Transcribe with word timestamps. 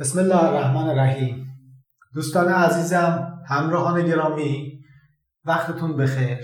بسم 0.00 0.18
الله 0.18 0.44
الرحمن 0.44 0.88
الرحیم. 0.88 1.46
دوستان 2.14 2.48
عزیزم 2.48 3.38
همراهان 3.46 4.06
گرامی 4.06 4.80
وقتتون 5.44 5.96
بخیر. 5.96 6.38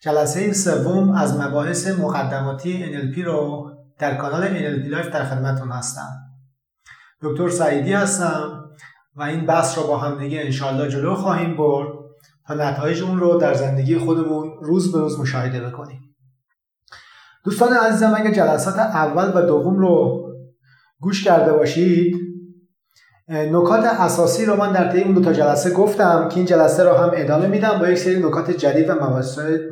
جلسه 0.00 0.52
سوم 0.52 1.12
از 1.12 1.40
مباحث 1.40 1.88
مقدماتی 1.98 2.84
NLP 2.86 3.18
رو 3.18 3.70
در 3.98 4.14
کانال 4.14 4.48
NLP 4.48 4.88
Life 4.88 5.08
در 5.08 5.24
خدمتون 5.24 5.72
هستم. 5.72 6.08
دکتر 7.20 7.48
سعیدی 7.48 7.92
هستم 7.92 8.64
و 9.16 9.22
این 9.22 9.46
بحث 9.46 9.78
رو 9.78 9.86
با 9.86 9.98
هم 9.98 10.18
دیگه 10.18 10.40
انشالله 10.40 10.88
جلو 10.88 11.14
خواهیم 11.14 11.56
برد 11.56 11.88
تا 12.46 12.54
نتایج 12.54 13.02
اون 13.02 13.18
رو 13.18 13.38
در 13.38 13.54
زندگی 13.54 13.98
خودمون 13.98 14.52
روز 14.62 14.92
به 14.92 14.98
روز 14.98 15.20
مشاهده 15.20 15.60
بکنیم. 15.68 16.16
دوستان 17.44 17.72
عزیزم 17.72 18.14
اگر 18.16 18.32
جلسات 18.32 18.78
اول 18.78 19.32
و 19.34 19.46
دوم 19.46 19.78
رو 19.78 20.23
گوش 21.04 21.24
کرده 21.24 21.52
باشید. 21.52 22.16
نکات 23.28 23.84
اساسی 23.84 24.44
رو 24.44 24.56
من 24.56 24.72
در 24.72 24.92
طی 24.92 25.02
اون 25.02 25.14
دو 25.14 25.20
تا 25.20 25.32
جلسه 25.32 25.70
گفتم 25.70 26.28
که 26.28 26.36
این 26.36 26.46
جلسه 26.46 26.82
رو 26.82 26.92
هم 26.92 27.10
ادامه 27.14 27.46
میدم 27.46 27.78
با 27.78 27.88
یک 27.88 27.98
سری 27.98 28.18
نکات 28.18 28.50
جدید 28.50 28.90
و 28.90 28.94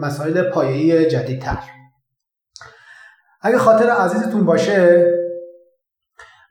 مسائل 0.00 0.42
پایه‌ای 0.42 1.10
جدیدتر. 1.10 1.58
اگه 3.40 3.58
خاطر 3.58 3.90
عزیزتون 3.90 4.44
باشه 4.44 5.06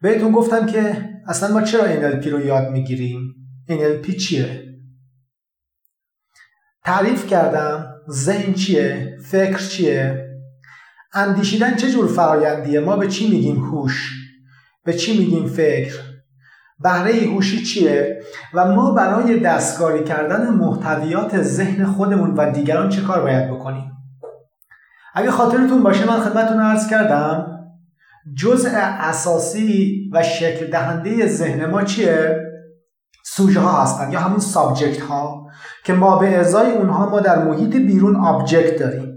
بهتون 0.01 0.31
گفتم 0.31 0.65
که 0.65 1.09
اصلا 1.27 1.53
ما 1.53 1.61
چرا 1.61 1.84
NLP 1.84 2.27
رو 2.27 2.45
یاد 2.45 2.70
می‌گیریم؟ 2.70 3.35
NLP 3.70 4.15
چیه؟ 4.15 4.63
تعریف 6.85 7.27
کردم 7.27 7.93
ذهن 8.09 8.53
چیه؟ 8.53 9.17
فکر 9.25 9.57
چیه؟ 9.57 10.27
اندیشیدن 11.13 11.75
چه 11.75 11.91
جور 11.91 12.07
فرایندیه؟ 12.07 12.79
ما 12.79 12.98
به 12.98 13.07
چی 13.07 13.29
میگیم 13.29 13.55
هوش؟ 13.55 14.20
به 14.84 14.94
چی 14.94 15.20
میگیم 15.20 15.48
فکر؟ 15.48 15.99
بهره 16.80 17.13
هوشی 17.13 17.63
چیه؟ 17.63 18.21
و 18.53 18.66
ما 18.66 18.91
برای 18.91 19.40
دستکاری 19.40 20.04
کردن 20.04 20.49
محتویات 20.49 21.41
ذهن 21.41 21.85
خودمون 21.85 22.34
و 22.38 22.51
دیگران 22.51 22.90
چه 22.90 23.01
کار 23.01 23.21
باید 23.21 23.51
بکنیم؟ 23.51 23.91
اگه 25.13 25.32
خاطرتون 25.32 25.84
باشه 25.84 26.07
من 26.07 26.20
خدمتتون 26.20 26.60
عرض 26.60 26.90
کردم 26.90 27.48
جزء 28.38 28.70
اساسی 28.73 30.10
و 30.13 30.23
شکل 30.23 30.68
دهنده 30.68 31.27
ذهن 31.27 31.66
ما 31.66 31.84
چیه؟ 31.84 32.38
سوژه 33.26 33.60
ها 33.60 33.84
هستن 33.84 34.12
یا 34.12 34.20
همون 34.20 34.40
subject 34.40 35.01
ها 35.01 35.48
که 35.84 35.93
ما 35.93 36.18
به 36.18 36.38
ازای 36.38 36.71
اونها 36.71 37.10
ما 37.10 37.20
در 37.20 37.43
محیط 37.43 37.76
بیرون 37.76 38.16
object 38.15 38.79
داریم. 38.79 39.10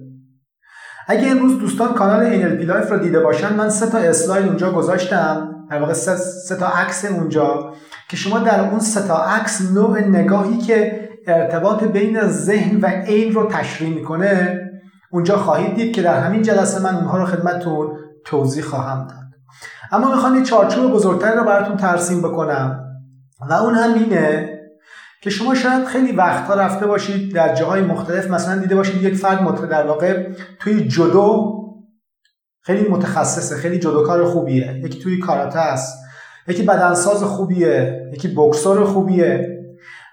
اگه 1.06 1.30
امروز 1.30 1.58
دوستان 1.58 1.92
کانال 1.92 2.42
NLP 2.42 2.64
Life 2.64 2.90
رو 2.90 2.98
دیده 2.98 3.20
باشن 3.20 3.54
من 3.54 3.70
سه 3.70 3.86
تا 3.86 3.98
اسلاید 3.98 4.46
اونجا 4.46 4.72
گذاشتم. 4.72 5.50
در 5.70 5.80
واقع 5.80 5.92
سه, 5.92 6.56
تا 6.56 6.66
عکس 6.66 7.04
اونجا 7.04 7.74
که 8.08 8.16
شما 8.16 8.38
در 8.38 8.60
اون 8.70 8.78
سه 8.78 9.08
تا 9.08 9.24
عکس 9.24 9.72
نوع 9.72 10.00
نگاهی 10.00 10.58
که 10.58 11.08
ارتباط 11.26 11.84
بین 11.84 12.20
ذهن 12.26 12.80
و 12.80 12.86
عین 12.86 13.34
رو 13.34 13.48
تشریح 13.48 13.94
می‌کنه 13.94 14.60
اونجا 15.10 15.36
خواهید 15.36 15.74
دید 15.74 15.94
که 15.94 16.02
در 16.02 16.20
همین 16.20 16.42
جلسه 16.42 16.82
من 16.82 16.94
اونها 16.94 17.18
رو 17.18 17.24
خدمتتون 17.24 17.88
توضیح 18.24 18.64
خواهم 18.64 19.06
داد. 19.06 19.18
اما 19.92 20.14
می‌خوام 20.14 20.36
یه 20.36 20.42
چارچوب 20.42 20.92
بزرگتری 20.92 21.36
رو 21.36 21.44
براتون 21.44 21.76
ترسیم 21.76 22.22
بکنم. 22.22 22.80
و 23.50 23.52
اون 23.52 23.74
هم 23.74 23.94
اینه 23.94 24.53
که 25.24 25.30
شما 25.30 25.54
شاید 25.54 25.84
خیلی 25.84 26.12
وقتها 26.12 26.54
رفته 26.54 26.86
باشید 26.86 27.34
در 27.34 27.54
جاهای 27.54 27.82
مختلف 27.82 28.30
مثلا 28.30 28.60
دیده 28.60 28.74
باشید 28.74 29.02
یک 29.02 29.14
فرد 29.14 29.68
در 29.68 29.86
واقع 29.86 30.28
توی 30.60 30.88
جدو 30.88 31.54
خیلی 32.60 32.88
متخصصه 32.88 33.56
خیلی 33.56 33.78
جدوکار 33.78 34.24
خوبیه. 34.24 34.80
یکی 34.84 34.98
توی 34.98 35.18
کاراته 35.18 35.58
است 35.58 35.98
یکی 36.48 36.62
بدنساز 36.62 37.22
خوبیه 37.22 38.02
یکی 38.12 38.28
بکسور 38.28 38.84
خوبیه. 38.84 39.58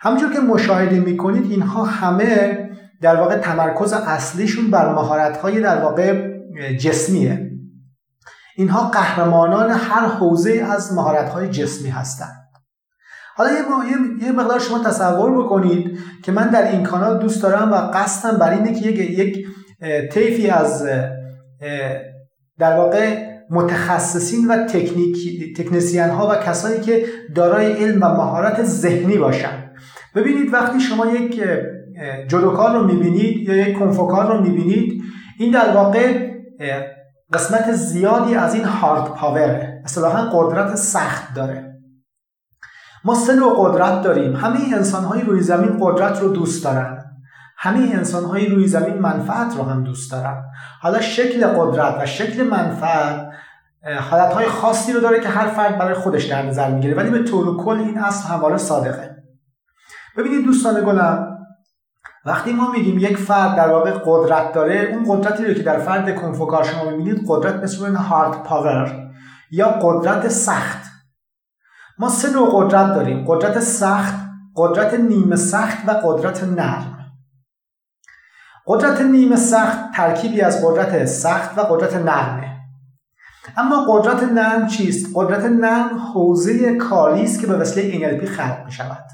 همونجور 0.02 0.34
که 0.34 0.40
مشاهده 0.40 1.00
می‌کنید 1.00 1.52
اینها 1.52 1.84
همه 1.84 2.58
در 3.02 3.16
واقع 3.16 3.38
تمرکز 3.38 3.94
اصلیشون 3.94 4.72
بر 4.72 4.94
مهارت‌های 4.94 5.62
در 5.62 5.82
واقع 5.82 6.32
جسمیه. 6.80 7.52
اینها 8.56 8.90
قهرمانان 8.90 9.72
هر 9.72 10.08
حوزه 10.08 10.68
از 10.70 10.94
مهارت‌های 10.94 11.50
جسمی 11.50 11.90
هستند 11.90 12.41
حالا 13.36 13.50
یه, 13.52 13.58
یه 14.26 14.32
مقدار 14.32 14.60
شما 14.60 14.80
تصور 14.80 15.44
بکنید 15.44 16.00
که 16.24 16.32
من 16.32 16.48
در 16.50 16.72
این 16.72 16.84
کانال 16.84 17.20
دوست 17.20 17.44
دارم 17.44 17.72
و 17.72 17.76
قصدم 17.76 18.38
بر 18.38 18.52
اینه 18.52 18.74
که 18.74 18.90
یک, 18.90 19.20
یک 19.20 19.48
طیفی 20.10 20.50
از 20.50 20.88
در 22.60 22.78
واقع 22.78 23.32
متخصصین 23.50 24.48
و 24.48 24.66
تکنیک 24.66 25.18
تکنسیان 25.58 26.10
ها 26.10 26.30
و 26.32 26.36
کسانی 26.36 26.80
که 26.80 27.06
دارای 27.36 27.72
علم 27.72 28.04
و 28.04 28.06
مهارت 28.06 28.64
ذهنی 28.64 29.18
باشن. 29.18 29.72
ببینید 30.16 30.54
وقتی 30.54 30.80
شما 30.80 31.06
یک 31.06 31.44
جدوکار 32.28 32.78
رو 32.78 32.88
می‌بینید 32.88 33.50
یا 33.50 33.56
یک 33.56 33.80
کنفوکار 33.80 34.38
رو 34.38 34.44
می‌بینید 34.44 35.04
این 35.40 35.52
در 35.52 35.72
واقع 35.76 36.32
قسمت 37.34 37.72
زیادی 37.72 38.36
از 38.36 38.54
این 38.54 38.64
هارد 38.64 39.14
پاوره 39.14 39.82
اصطلاحا 39.86 40.30
قدرت 40.34 40.76
سخت 40.76 41.34
داره. 41.36 41.71
ما 43.04 43.16
سه 43.16 43.36
نوع 43.36 43.56
قدرت 43.58 44.02
داریم. 44.02 44.36
همه 44.36 44.60
انسان 44.74 45.04
های 45.04 45.22
روی 45.22 45.42
زمین 45.42 45.78
قدرت 45.82 46.20
رو 46.20 46.28
دوست 46.28 46.64
دارن. 46.64 47.06
همه 47.58 47.80
انسان 47.80 48.24
های 48.26 48.48
روی 48.48 48.68
زمین 48.68 48.98
منفعت 48.98 49.58
رو 49.58 49.64
هم 49.64 49.84
دوست 49.84 50.12
دارن. 50.12 50.44
حالا 50.82 51.02
شکل 51.02 51.48
قدرت 51.48 51.96
و 52.02 52.06
شکل 52.06 52.44
منفعت 52.44 53.32
حالت 54.10 54.34
های 54.34 54.46
خاصی 54.46 54.94
رو 54.94 55.00
داره 55.00 55.20
که 55.20 55.30
هر 55.30 55.48
فرد 55.48 55.78
برای 55.78 55.94
خودش 55.94 56.26
در 56.26 56.42
نظر 56.42 56.72
می‌گیره 56.72 56.96
ولی 56.96 57.10
به 57.10 57.24
طور 57.24 57.58
کل 57.58 57.78
این 57.78 57.98
اصل 57.98 58.28
همواره 58.28 58.58
صادقه. 58.58 59.16
ببینید 60.18 60.46
دوستان 60.46 60.86
گلم 60.86 61.38
وقتی 62.26 62.54
ما 62.54 62.72
میگیم 62.72 63.00
یک 63.00 63.18
فرد 63.18 63.56
در 63.56 63.70
واقع 63.70 63.92
قدرت 64.06 64.54
داره 64.54 64.94
اون 64.94 65.06
قدرتی 65.08 65.46
رو 65.46 65.54
که 65.54 65.64
در 65.64 65.80
فرد 65.80 66.16
کنفوکار 66.16 66.64
شما 66.64 66.92
می‌بینید 66.92 67.26
قدرت 67.28 67.56
مثل 67.56 67.96
هارد 67.96 68.44
پاور 68.44 69.12
یا 69.52 69.68
قدرت 69.68 70.28
سخت. 70.28 70.81
ما 72.02 72.10
سه 72.10 72.30
نوع 72.30 72.50
قدرت 72.54 72.94
داریم. 72.94 73.26
قدرت 73.28 73.60
سخت 73.60 74.16
قدرت 74.56 74.94
نیمه 74.94 75.36
سخت 75.36 75.78
و 75.88 75.92
قدرت 75.92 76.44
نرم. 76.44 76.98
قدرت 78.68 79.02
نیمه 79.02 79.36
سخت 79.36 79.92
ترکیبی 79.96 80.42
از 80.42 80.66
قدرت 80.66 81.06
سخت 81.06 81.58
و 81.58 81.62
قدرت 81.62 81.96
نرمه. 81.96 82.58
اما 83.58 83.86
قدرت 83.90 84.24
نرم 84.24 84.68
چیست؟ 84.68 85.08
قدرت 85.16 85.46
نرم 85.46 85.98
حوزه 86.14 86.76
کاری 86.76 87.24
است 87.24 87.42
که 87.42 87.48
به 87.48 87.58
وسیله 87.58 88.20
NLP 88.20 88.26
خلق 88.26 88.66
می 88.66 88.72
شود. 88.72 89.06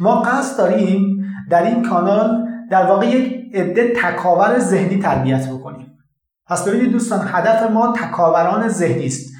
ما 0.00 0.22
قصد 0.22 0.58
داریم 0.58 1.24
در 1.50 1.62
این 1.62 1.88
کانال 1.88 2.48
در 2.70 2.86
واقع 2.86 3.06
یک 3.06 3.54
عده 3.54 3.92
تکاور 3.96 4.58
ذهنی 4.58 4.98
تربیت 4.98 5.48
بکنیم. 5.48 5.98
پس 6.46 6.68
ببینید 6.68 6.92
دوستان 6.92 7.28
هدف 7.32 7.70
ما 7.70 7.92
تکاوران 7.92 8.68
ذهنی 8.68 9.06
است. 9.06 9.35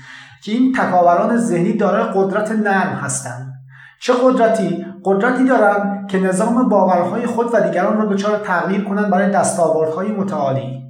که 0.47 0.53
این 0.53 0.73
تکاوران 0.73 1.37
ذهنی 1.37 1.73
دارای 1.73 2.13
قدرت 2.15 2.53
نرم 2.53 2.97
هستند 2.97 3.53
چه 4.01 4.13
قدرتی؟ 4.25 4.87
قدرتی 5.05 5.45
دارند 5.45 6.09
که 6.09 6.19
نظام 6.19 6.69
باورهای 6.69 7.27
خود 7.27 7.55
و 7.55 7.61
دیگران 7.61 7.99
را 7.99 8.05
دچار 8.05 8.39
تغییر 8.39 8.85
کنند 8.85 9.11
برای 9.11 9.31
دستاوردهای 9.31 10.13
متعالی. 10.13 10.83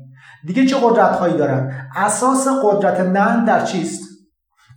دیگه 0.47 0.67
چه 0.67 0.77
قدرتهایی 0.83 1.37
دارند 1.37 1.73
اساس 1.97 2.49
قدرت 2.65 3.01
نرم 3.01 3.45
در 3.45 3.65
چیست؟ 3.65 4.03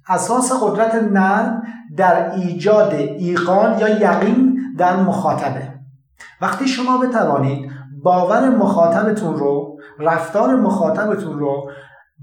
اساس 0.08 0.52
قدرت 0.64 0.96
نرم 0.96 1.62
در 1.98 2.32
ایجاد 2.32 2.94
ایقان 2.94 3.80
یا 3.80 3.90
یقین 3.90 4.60
در 4.78 4.96
مخاطبه. 4.96 5.74
وقتی 6.42 6.68
شما 6.68 6.98
بتوانید 6.98 7.72
باور 8.04 8.50
مخاطبتون 8.50 9.36
رو 9.36 9.78
رفتار 10.00 10.56
مخاطبتون 10.56 11.40
رو 11.40 11.72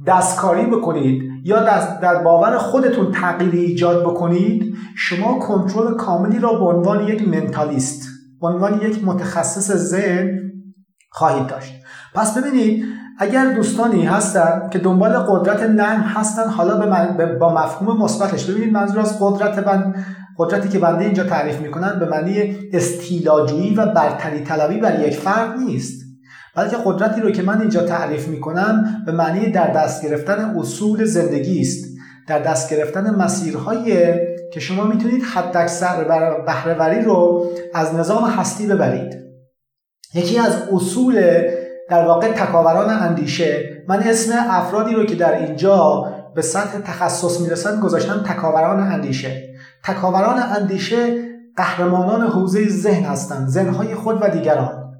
دستکاری 0.06 0.66
بکنید 0.66 1.35
یا 1.46 1.60
در 2.02 2.22
باور 2.22 2.58
خودتون 2.58 3.12
تغییر 3.12 3.54
ایجاد 3.54 4.02
بکنید 4.02 4.76
شما 4.96 5.38
کنترل 5.38 5.94
کاملی 5.94 6.38
را 6.38 6.52
به 6.52 6.64
عنوان 6.64 7.08
یک 7.08 7.28
منتالیست 7.28 8.08
به 8.40 8.46
عنوان 8.46 8.82
یک 8.82 9.04
متخصص 9.04 9.72
ذهن 9.72 10.40
خواهید 11.10 11.46
داشت. 11.46 11.72
پس 12.14 12.38
ببینید 12.38 12.84
اگر 13.18 13.54
دوستانی 13.54 14.04
هستن 14.04 14.68
که 14.72 14.78
دنبال 14.78 15.12
قدرت 15.12 15.62
نرم 15.62 16.00
هستن 16.00 16.48
حالا 16.48 17.06
به 17.16 17.26
با 17.26 17.54
مفهوم 17.54 18.02
مثبتش. 18.02 18.50
ببینید 18.50 18.72
منظور 18.72 19.00
از 19.00 19.18
قدرت 19.20 19.64
بند 19.64 20.06
قدرتی 20.38 20.68
که 20.68 20.78
بنده 20.78 21.04
اینجا 21.04 21.24
تعریف 21.24 21.60
می‌کنن 21.60 21.98
به 21.98 22.06
معنی 22.06 22.56
استیلاجویی 22.72 23.74
و 23.74 23.86
برتری 23.86 24.40
طلبی 24.40 24.80
بر 24.80 25.00
یک 25.00 25.16
فرد 25.16 25.58
نیست. 25.58 26.05
بلکه 26.56 26.76
قدرتی 26.84 27.20
رو 27.20 27.30
که 27.30 27.42
من 27.42 27.60
اینجا 27.60 27.82
تعریف 27.82 28.28
می‌کنم 28.28 29.02
به 29.06 29.12
معنی 29.12 29.50
در 29.50 29.66
دست 29.66 30.04
گرفتن 30.04 30.54
اصول 30.58 31.04
زندگی 31.04 31.60
است. 31.60 31.84
در 32.28 32.38
دست 32.38 32.70
گرفتن 32.70 33.14
مسیرهایی 33.14 33.94
که 34.52 34.60
شما 34.60 34.84
می‌تونید 34.84 35.22
حداکثر 35.22 36.04
بهرهوری 36.46 37.02
رو 37.02 37.46
از 37.74 37.94
نظام 37.94 38.24
هستی 38.24 38.66
ببرید. 38.66 39.16
یکی 40.14 40.38
از 40.38 40.52
اصول 40.72 41.42
در 41.90 42.04
واقع 42.04 42.32
تکاوران 42.32 42.90
اندیشه 42.90 43.84
من 43.88 44.02
اسم 44.02 44.32
افرادی 44.50 44.94
رو 44.94 45.04
که 45.04 45.14
در 45.14 45.38
اینجا 45.38 46.04
به 46.34 46.42
سطح 46.42 46.78
تخصص 46.80 47.40
می‌رسن 47.40 47.80
گذاشتن 47.80 48.22
تکاوران 48.22 48.80
اندیشه. 48.80 49.42
تکاوران 49.84 50.38
اندیشه 50.38 51.18
قهرمانان 51.56 52.26
حوزه 52.26 52.68
ذهن 52.68 53.04
هستند 53.04 53.48
ذهنهای 53.48 53.94
خود 53.94 54.18
و 54.22 54.28
دیگران. 54.28 54.92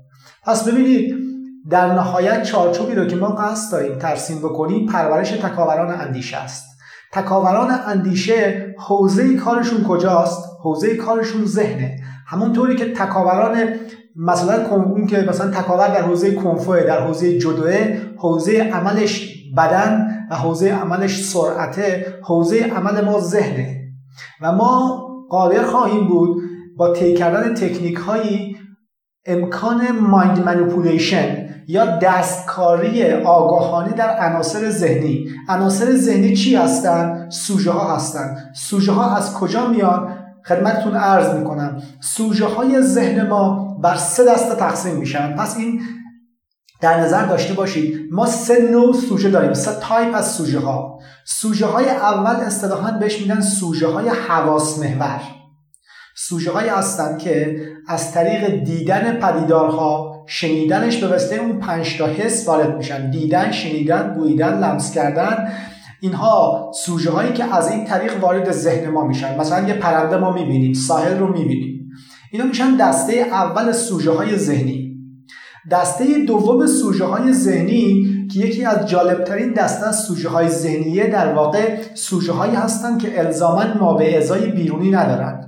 پس 0.44 0.69
ببینید 0.69 1.25
در 1.71 1.95
نهایت 1.95 2.43
چارچوبی 2.43 2.95
رو 2.95 3.07
که 3.07 3.17
ما 3.17 3.29
قصد 3.29 3.73
داریم 3.73 3.99
ترسیم 3.99 4.39
بکنیم 4.39 4.87
پرورش 4.87 5.31
تکاوران 5.31 6.01
اندیشه 6.01 6.37
است. 6.37 6.67
تکاوران 7.13 7.71
اندیشه 7.87 8.75
حوزه 8.79 9.37
کارشون 9.37 9.85
کجاست؟ 9.85 10.49
حوزه 10.63 10.97
کارشون 10.97 11.45
ذهنه. 11.45 11.97
همونطوری 12.27 12.77
که 12.77 12.93
تکاوران 12.93 13.57
مثلا 14.17 14.77
اون 14.77 15.07
که 15.07 15.25
مثلا 15.29 15.51
تکاور 15.51 15.89
در 15.89 16.03
حوزه 16.03 16.35
کنفوه 16.35 16.83
در 16.83 17.01
حوزه 17.01 17.39
جدوه 17.39 17.99
حوزه 18.17 18.71
عملش 18.73 19.43
بدن 19.57 20.09
و 20.31 20.35
حوزه 20.35 20.71
عملش 20.71 21.25
سرعته 21.25 22.07
حوزه 22.23 22.73
عمل 22.77 23.05
ما 23.05 23.21
ذهنه. 23.21 23.81
و 24.41 24.53
ما 24.53 25.03
قادر 25.31 25.62
خواهیم 25.62 26.09
بود 26.09 26.43
با 26.77 26.93
طی 26.93 27.15
کردن 27.15 27.55
تکنیک 27.55 27.97
هایی 27.97 28.57
امکان 29.27 29.91
مایند 30.01 30.45
منیپولیشن 30.45 31.46
یا 31.69 31.87
دستکاری 31.87 33.13
آگاهانه 33.13 33.93
در 33.93 34.17
عناصر 34.19 34.71
ذهنی. 34.71 35.29
عناصر 35.49 35.97
ذهنی 35.97 36.37
چی 36.37 36.57
هستند 36.57 37.31
سوژه 37.31 37.71
ها 37.71 37.95
هستند 37.95 38.53
سوژه 38.55 38.93
ها 38.93 39.17
از 39.17 39.35
کجا 39.35 39.67
میان؟ 39.67 40.19
خدمتتون 40.45 40.97
عرض 40.97 41.35
می‌کنم. 41.35 41.83
سوژه 42.01 42.47
های 42.47 42.83
ذهن 42.83 43.29
ما 43.29 43.77
بر 43.83 43.97
سه 43.97 44.25
دسته 44.25 44.55
تقسیم 44.55 44.97
میشن. 44.97 45.37
پس 45.37 45.57
این 45.57 45.81
در 46.81 47.01
نظر 47.01 47.27
داشته 47.27 47.55
باشید. 47.55 48.09
ما 48.12 48.27
سه 48.27 48.69
نوع 48.71 48.93
سوژه 48.93 49.31
داریم. 49.31 49.53
سه 49.53 49.71
تایپ 49.81 50.15
از 50.15 50.33
سوژه 50.33 50.59
ها 50.59 50.99
سوژه 51.25 51.67
های 51.67 51.89
اول 51.89 52.37
اصطلاحا 52.37 52.91
بهش 52.91 53.21
میگن 53.21 53.41
سوژه 53.41 53.87
های 53.87 54.09
حواس 54.09 54.79
محور. 54.79 55.21
سوژه 56.17 56.53
های 56.53 56.69
هستند 56.69 57.19
که 57.19 57.61
از 57.89 58.12
طریق 58.12 58.65
دیدن 58.65 59.21
پدیدارها 59.21 60.16
شنیدنش 60.26 60.96
به 60.96 61.08
واسطه 61.08 61.37
اون 61.37 61.58
پنج 61.58 61.99
تا 61.99 62.06
حس 62.06 62.49
وارد 62.49 62.76
میشن. 62.76 63.11
دیدن 63.11 63.52
شنیدن 63.52 64.14
بویدن 64.14 64.58
لمس 64.58 64.94
کردن 64.94 65.49
اینها 66.00 66.70
سوژه 66.75 67.11
هایی 67.11 67.32
که 67.32 67.56
از 67.56 67.70
این 67.70 67.84
طریق 67.84 68.23
وارد 68.23 68.52
ذهن 68.52 68.90
ما 68.90 69.05
میشن. 69.05 69.40
مثلا 69.40 69.69
یه 69.69 69.75
پرنده 69.75 70.17
ما 70.17 70.32
می‌بینیم 70.32 70.73
ساحل 70.73 71.19
رو 71.19 71.32
می‌بینیم. 71.32 71.90
اینا 72.32 72.44
میشن 72.44 72.76
دسته 72.76 73.12
اول 73.12 73.73
سوژه 73.73 74.11
های 74.11 74.37
ذهنی. 74.37 74.96
دسته 75.70 76.05
دوم 76.26 76.67
سوژه 76.67 77.05
های 77.05 77.32
ذهنی 77.32 78.06
که 78.32 78.40
یکی 78.40 78.64
از 78.64 78.88
جالبترین 78.88 79.52
دسته 79.52 79.87
از 79.87 80.00
سوژه 80.00 80.28
های 80.28 80.49
ذهنیه 80.49 81.06
در 81.06 81.34
واقع 81.34 81.78
سوژه 81.94 82.32
هایی 82.32 82.55
هستند 82.55 83.02
که 83.02 83.20
الزاما 83.26 83.64
ما 83.81 83.94
به 83.94 84.19
ازای 84.19 84.46
بیرونی 84.46 84.90
ندارند 84.90 85.46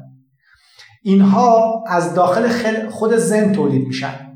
اینها 1.02 1.84
از 1.88 2.14
داخل 2.14 2.48
خود 2.90 3.16
ذهن 3.16 3.52
تولید 3.52 3.86
میشن. 3.86 4.27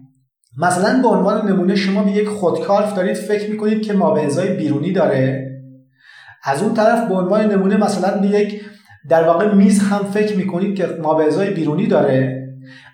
مثلا 0.59 1.03
به 1.03 1.09
عنوان 1.09 1.49
نمونه 1.49 1.77
شما 1.77 2.03
به 2.03 2.11
یک 2.11 2.29
خودکار 2.29 2.91
دارید 2.97 3.17
فکر 3.17 3.51
می‌کنید 3.51 3.83
که 3.83 3.93
ما 3.93 4.15
بیرونی 4.59 4.93
داره؟ 4.93 5.49
از 6.45 6.63
اون 6.63 6.75
طرف 6.75 7.09
به 7.09 7.15
عنوان 7.15 7.53
نمونه 7.53 7.77
مثلا 7.77 8.19
به 8.19 8.27
یک 8.27 8.61
در 9.09 9.25
واقع 9.25 9.55
میز 9.55 9.81
هم 9.81 9.99
فکر 9.99 10.37
می‌کنید 10.37 10.77
که 10.77 10.87
ما 11.03 11.15
بیرونی 11.55 11.87
داره؟ 11.87 12.49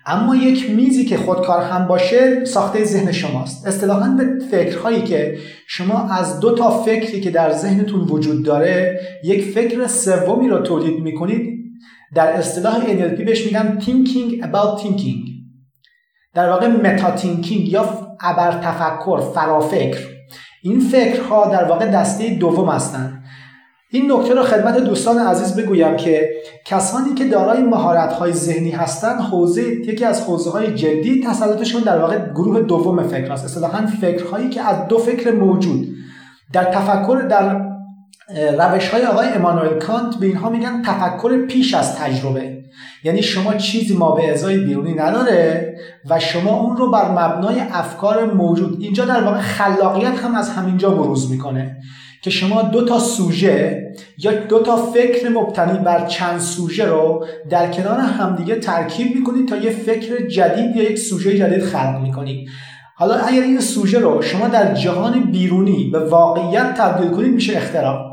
اما 0.05 0.35
یک 0.35 0.69
میزی 0.69 1.05
که 1.05 1.17
خودکار 1.17 1.61
هم 1.61 1.87
باشه 1.87 2.45
ساخته 2.45 2.83
ذهن 2.83 3.11
شماست. 3.11 3.67
اصطلاحا 3.67 4.09
به 4.09 4.45
فکرهایی 4.51 5.01
که 5.01 5.37
شما 5.67 6.09
از 6.09 6.39
دو 6.39 6.55
تا 6.55 6.69
فکری 6.69 7.21
که 7.21 7.31
در 7.31 7.51
ذهنتون 7.51 8.01
وجود 8.01 8.45
داره 8.45 8.99
یک 9.23 9.43
فکر 9.43 9.87
سومی 9.87 10.49
رو 10.49 10.59
تولید 10.59 11.03
می‌کنید. 11.03 11.59
در 12.15 12.27
اصطلاح 12.27 12.81
NLP 12.81 13.23
بهش 13.25 13.45
میگن 13.45 13.79
thinking 13.79 14.43
about 14.43 14.81
thinking. 14.81 15.38
در 16.33 16.49
واقع 16.49 16.67
متا 16.67 17.11
تینکینگ 17.11 17.69
یا 17.69 17.85
ابر 18.21 18.51
تفکر 18.51 19.19
فرافکر. 19.19 20.19
این 20.63 20.79
فکرها 20.79 21.47
در 21.47 21.63
واقع 21.63 21.85
دسته 21.85 22.29
دوم 22.29 22.69
هستند 22.69 23.23
این 23.91 24.11
نکته 24.11 24.33
رو 24.33 24.43
خدمت 24.43 24.77
دوستان 24.77 25.17
عزیز 25.17 25.55
بگویم 25.55 25.95
که 25.95 26.29
کسانی 26.65 27.13
که 27.13 27.25
دارای 27.25 27.63
مهارت‌های 27.63 28.33
ذهنی 28.33 28.71
هستند 28.71 29.21
حوزه 29.21 29.61
یکی 29.61 30.05
از 30.05 30.21
حوزه 30.21 30.49
های 30.49 30.73
جدی 30.73 31.23
تسلطشون 31.27 31.81
در 31.81 31.97
واقع 31.97 32.17
گروه 32.31 32.61
دوم 32.61 33.03
فکر 33.03 33.31
است 33.31 33.45
اصطلاحا 33.45 33.85
فکرهایی 34.01 34.49
که 34.49 34.61
از 34.61 34.87
دو 34.87 34.97
فکر 34.97 35.31
موجود. 35.31 35.87
در 36.53 36.63
تفکر 36.63 37.17
در 37.29 37.68
روش 38.35 38.87
های 38.87 39.05
آقای 39.05 39.27
امانوئل 39.27 39.79
کانت 39.79 40.15
به 40.15 40.25
اینها 40.25 40.49
میگن 40.49 40.81
تفکر 40.81 41.45
پیش 41.45 41.73
از 41.73 41.95
تجربه. 41.95 42.59
یعنی 43.03 43.21
شما 43.21 43.53
چیزی 43.53 43.97
ما 43.97 44.11
به 44.11 44.31
ازای 44.31 44.57
بیرونی 44.57 44.93
نداره 44.93 45.75
و 46.09 46.19
شما 46.19 46.59
اون 46.59 46.77
رو 46.77 46.91
بر 46.91 47.11
مبنای 47.11 47.59
افکار 47.59 48.33
موجود 48.33 48.77
اینجا 48.81 49.05
در 49.05 49.23
واقع 49.23 49.39
خلاقیت 49.39 50.19
هم 50.19 50.35
از 50.35 50.49
همینجا 50.49 50.89
بروز 50.89 51.31
می‌کنه 51.31 51.77
که 52.21 52.29
شما 52.29 52.61
دو 52.61 52.85
تا 52.85 52.99
سوژه 52.99 53.83
یا 54.17 54.31
دو 54.31 54.59
تا 54.59 54.75
فکر 54.75 55.29
مبتنی 55.29 55.79
بر 55.79 56.05
چند 56.05 56.39
سوژه 56.39 56.85
رو 56.85 57.25
در 57.49 57.71
کنار 57.71 57.99
همدیگه 57.99 58.55
ترکیب 58.55 59.15
می‌کنید 59.15 59.47
تا 59.49 59.57
یه 59.57 59.69
فکر 59.69 60.27
جدید 60.27 60.75
یا 60.75 60.83
یک 60.83 60.99
سوژه 60.99 61.37
جدید 61.37 61.63
خلق 61.63 61.99
می‌کنید 62.01 62.49
حالا 62.95 63.15
اگر 63.15 63.41
این 63.41 63.59
سوژه 63.59 63.99
رو 63.99 64.21
شما 64.21 64.47
در 64.47 64.73
جهان 64.73 65.23
بیرونی 65.31 65.89
به 65.93 65.99
واقعیت 65.99 66.73
تبدیل 66.73 67.11
کنید 67.11 67.33
میشه 67.33 67.57
اختراع. 67.57 68.08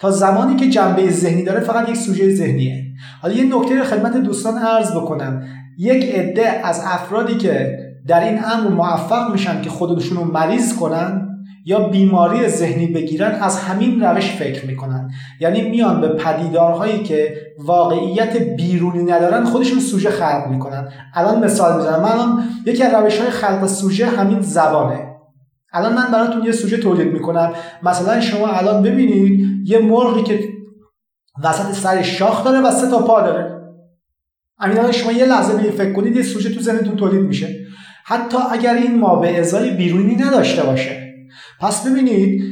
تا 0.00 0.10
زمانی 0.10 0.56
که 0.56 0.68
جنبه 0.68 1.10
ذهنی 1.10 1.42
داره 1.42 1.60
فقط 1.60 1.88
یک 1.88 1.96
سوژه 1.96 2.34
ذهنیه. 2.34 2.84
حالا 3.22 3.34
یه 3.34 3.56
نکته 3.56 3.78
رو 3.78 3.84
خدمت 3.84 4.16
دوستان 4.16 4.58
عرض 4.58 4.90
بکنم. 4.90 5.42
یک 5.78 6.14
عده 6.14 6.66
از 6.66 6.82
افرادی 6.84 7.34
که 7.34 7.78
در 8.06 8.24
این 8.24 8.38
امر 8.44 8.68
موفق 8.68 9.32
میشن 9.32 9.62
که 9.62 9.70
خودشون 9.70 10.16
رو 10.16 10.24
مریض 10.24 10.76
کنن 10.76 11.22
یا 11.64 11.88
بیماری 11.88 12.48
ذهنی 12.48 12.86
بگیرن 12.86 13.34
از 13.40 13.58
همین 13.58 14.00
روش 14.00 14.30
فکر 14.30 14.66
می‌کنن. 14.66 15.10
یعنی 15.40 15.62
میان 15.62 16.00
به 16.00 16.08
پدیدارهایی 16.08 17.02
که 17.02 17.34
واقعیت 17.58 18.36
بیرونی 18.36 19.04
ندارن 19.04 19.44
خودشون 19.44 19.80
سوژه 19.80 20.10
خلق 20.10 20.46
می‌کنن. 20.50 20.88
الان 21.14 21.44
مثال 21.44 21.76
می‌زنم. 21.76 22.02
من 22.02 22.12
الان 22.12 22.44
یکی 22.66 22.82
از 22.82 22.94
روش 22.94 23.18
های 23.18 23.30
خلق 23.30 23.66
سوژه 23.66 24.06
همین 24.06 24.40
زبانه. 24.40 25.15
الان 25.76 25.94
من 25.94 26.10
براتون 26.12 26.44
یه 26.44 26.52
سوژه 26.52 26.76
تولید 26.76 27.12
می‌کنم. 27.12 27.52
مثلا 27.82 28.20
شما 28.20 28.48
الان 28.48 28.82
ببینید 28.82 29.40
یه 29.64 29.78
مرغی 29.78 30.22
که 30.22 30.40
وسط 31.44 31.72
سر 31.72 32.02
شاخ 32.02 32.44
داره 32.44 32.60
و 32.60 32.70
سه 32.70 32.90
تا 32.90 32.98
پا 32.98 33.20
داره. 33.20 33.56
همین 34.58 34.92
شما 34.92 35.12
یه 35.12 35.24
لحظه 35.24 35.62
به 35.62 35.70
فکر 35.70 35.92
کنید 35.92 36.16
یه 36.16 36.22
سوژه 36.22 36.54
تو 36.54 36.60
ذهنتون 36.60 36.96
تولید 36.96 37.20
میشه. 37.20 37.48
حتی 38.04 38.38
اگر 38.50 38.74
این 38.74 38.98
ما 38.98 39.16
به 39.16 39.40
ازای 39.40 39.70
بیرونی 39.70 40.16
نداشته 40.16 40.62
باشه. 40.62 41.14
پس 41.60 41.86
ببینید 41.86 42.42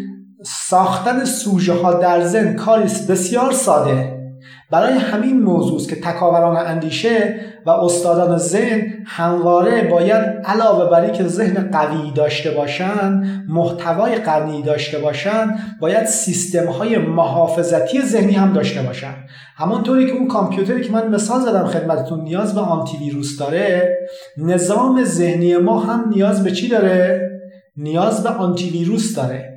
ساختن 0.45 1.25
سوژه 1.25 1.73
ها 1.73 1.95
در 1.95 2.25
ذهن 2.25 2.57
کاری 2.57 2.85
بسیار 3.09 3.53
ساده. 3.53 4.24
برای 4.71 4.93
همین 4.93 5.43
موضوع 5.43 5.77
است 5.77 5.89
که 5.89 5.97
تکاوران 5.97 6.57
اندیشه 6.57 7.41
و 7.67 7.71
استادان 7.71 8.39
ذهن 8.39 8.93
همواره 9.07 9.89
باید 9.91 10.25
علاوه 10.45 10.91
بر 10.91 11.11
که 11.11 11.25
ذهن 11.25 11.71
قوی 11.71 12.11
داشته 12.11 12.51
باشند 12.51 13.45
محتوای 13.49 14.15
قوی 14.15 14.63
داشته 14.63 14.99
باشند 14.99 15.59
باید 15.81 16.07
سیستم 16.07 16.67
های 16.67 16.99
محافظتی 16.99 18.03
ذهنی 18.03 18.33
هم 18.33 18.53
داشته 18.53 18.83
باشند. 18.83 19.17
همانطوری 19.57 20.07
که 20.07 20.13
اون 20.13 20.29
کامپیوتری 20.29 20.83
که 20.83 20.93
من 20.93 21.09
مثال 21.09 21.41
زدم 21.41 21.65
خدمتتون 21.65 22.21
نیاز 22.21 22.55
به 22.55 22.61
آنتی 22.61 22.97
ویروس 22.97 23.39
داره 23.39 23.99
نظام 24.39 25.05
ذهنی 25.05 25.57
ما 25.57 25.81
هم 25.81 26.09
نیاز 26.09 26.45
به 26.45 26.51
چی 26.51 26.69
داره؟ 26.69 27.31
نیاز 27.77 28.23
به 28.23 28.29
آنتی 28.29 28.71
ویروس 28.71 29.17
داره. 29.17 29.54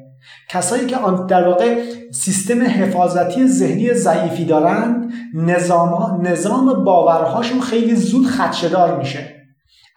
کسایی 0.50 0.86
که 0.86 0.98
در 1.28 1.48
واقع 1.48 1.76
سیستم 2.12 2.62
حفاظتی 2.62 3.48
ذهنی 3.48 3.94
ضعیفی 3.94 4.46
دارند 4.46 5.12
نظام, 5.34 6.22
نظام 6.22 6.84
باورهاشون 6.84 7.62
خیلی 7.62 7.96
زود 7.96 8.28
خدشدار 8.28 8.98
میشه. 8.98 9.38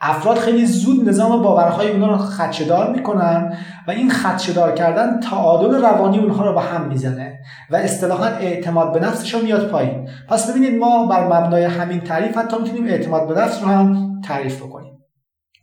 افراد 0.02 0.38
خیلی 0.38 0.66
زود 0.66 1.08
نظام 1.08 1.42
باورهای 1.42 1.90
اونها 1.90 2.10
رو 2.10 2.16
خدشدار 2.16 2.92
می‌کنن 2.92 3.56
و 3.88 3.90
این 3.90 4.10
خدشدار 4.10 4.72
کردن 4.72 5.20
تعادل 5.20 5.82
روانی 5.82 6.18
اونها 6.18 6.46
رو 6.46 6.54
به 6.54 6.60
هم 6.60 6.88
می‌زنه 6.88 7.38
و 7.70 7.76
اصطلاحا 7.76 8.26
اعتماد 8.26 8.92
به 8.92 9.00
نفسشون 9.00 9.40
میاد 9.40 9.68
پایین. 9.68 10.08
پس 10.28 10.50
ببینید 10.50 10.78
ما 10.78 11.06
بر 11.06 11.26
مبنای 11.26 11.64
همین 11.64 12.00
تعریف 12.00 12.36
حتی 12.36 12.56
می‌تونیم 12.58 12.86
اعتماد 12.86 13.28
به 13.28 13.40
نفس 13.40 13.62
رو 13.62 13.68
هم 13.68 14.20
تعریف 14.24 14.62
بکنیم. 14.62 14.99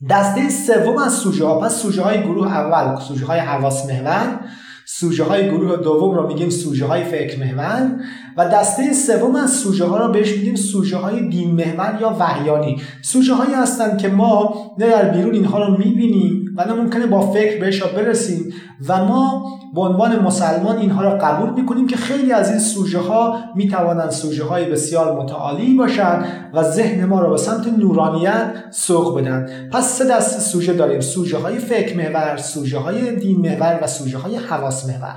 دسته 0.10 0.50
سوم 0.50 0.98
از 0.98 1.13
سوژه 1.13 1.46
ها. 1.46 1.60
پس 1.60 1.82
سوژه 1.82 2.01
های 2.01 2.24
گروه 2.24 2.48
اول 2.48 3.00
سوژه 3.00 3.25
های 3.25 3.39
حواس 3.39 3.86
محور 3.86 4.39
سوژه 4.86 5.24
های 5.24 5.50
گروه 5.50 5.77
دوم 5.77 6.16
رو 6.16 6.27
میگیم 6.27 6.50
سوژه 6.50 6.86
های 6.86 7.04
فکر 7.04 7.39
محور 7.39 7.92
و 8.38 8.50
دسته 8.50 8.94
سوم 8.94 9.36
از 9.36 9.51
سوژه 9.51 9.86
ها 9.86 9.98
رو 9.98 10.12
بهش 10.12 10.38
میگیم 10.38 10.56
سوژه 10.56 10.98
های 10.98 11.30
دین 11.30 11.51
محور 11.51 11.98
یا 12.01 12.16
وحیانی. 12.20 12.82
سوژه 13.01 13.34
هایی 13.34 13.54
هستند 13.54 13.98
که 13.98 14.08
ما 14.08 14.56
نه 14.77 14.89
در 14.89 15.10
بیرون 15.10 15.34
اینها 15.34 15.68
رو 15.68 15.77
می‌بینیم. 15.77 16.46
و 16.58 16.66
نه 16.66 16.74
ممکنه 16.74 17.06
با 17.06 17.32
فکر 17.32 17.60
بهش 17.60 17.84
برسیم. 17.84 18.54
و 18.88 19.06
ما 19.06 19.46
به 19.76 19.82
عنوان 19.82 20.20
مسلمان 20.20 20.78
اینها 20.78 21.02
را 21.02 21.18
قبول 21.18 21.50
می‌کنیم 21.50 21.88
که 21.88 21.96
خیلی 21.96 22.32
از 22.32 22.50
این 22.50 22.60
سوژه 22.60 23.00
ها 23.00 23.40
می‌توانند 23.56 24.10
سوژه 24.10 24.44
های 24.44 24.66
بسیار 24.66 25.22
متعالی 25.22 25.76
باشند 25.76 26.26
و 26.54 26.64
ذهن 26.64 27.06
ما 27.06 27.22
را 27.22 27.30
به 27.30 27.38
سمت 27.38 27.68
نورانیت 27.78 28.54
سوق 28.72 29.20
بدن 29.20 29.70
پس 29.74 29.98
سه 29.98 30.08
دست 30.08 30.40
سوژه 30.40 30.74
داریم. 30.74 31.00
سوژه 31.00 31.38
های 31.38 31.58
فکر 31.58 31.98
محور 31.98 32.38
سوژه 32.38 32.78
های 32.78 33.16
دین 33.16 33.38
محور 33.42 33.80
و 33.84 33.88
سوژه 33.88 34.18
های 34.18 34.36
حواس 34.36 34.90
محور. 34.90 35.16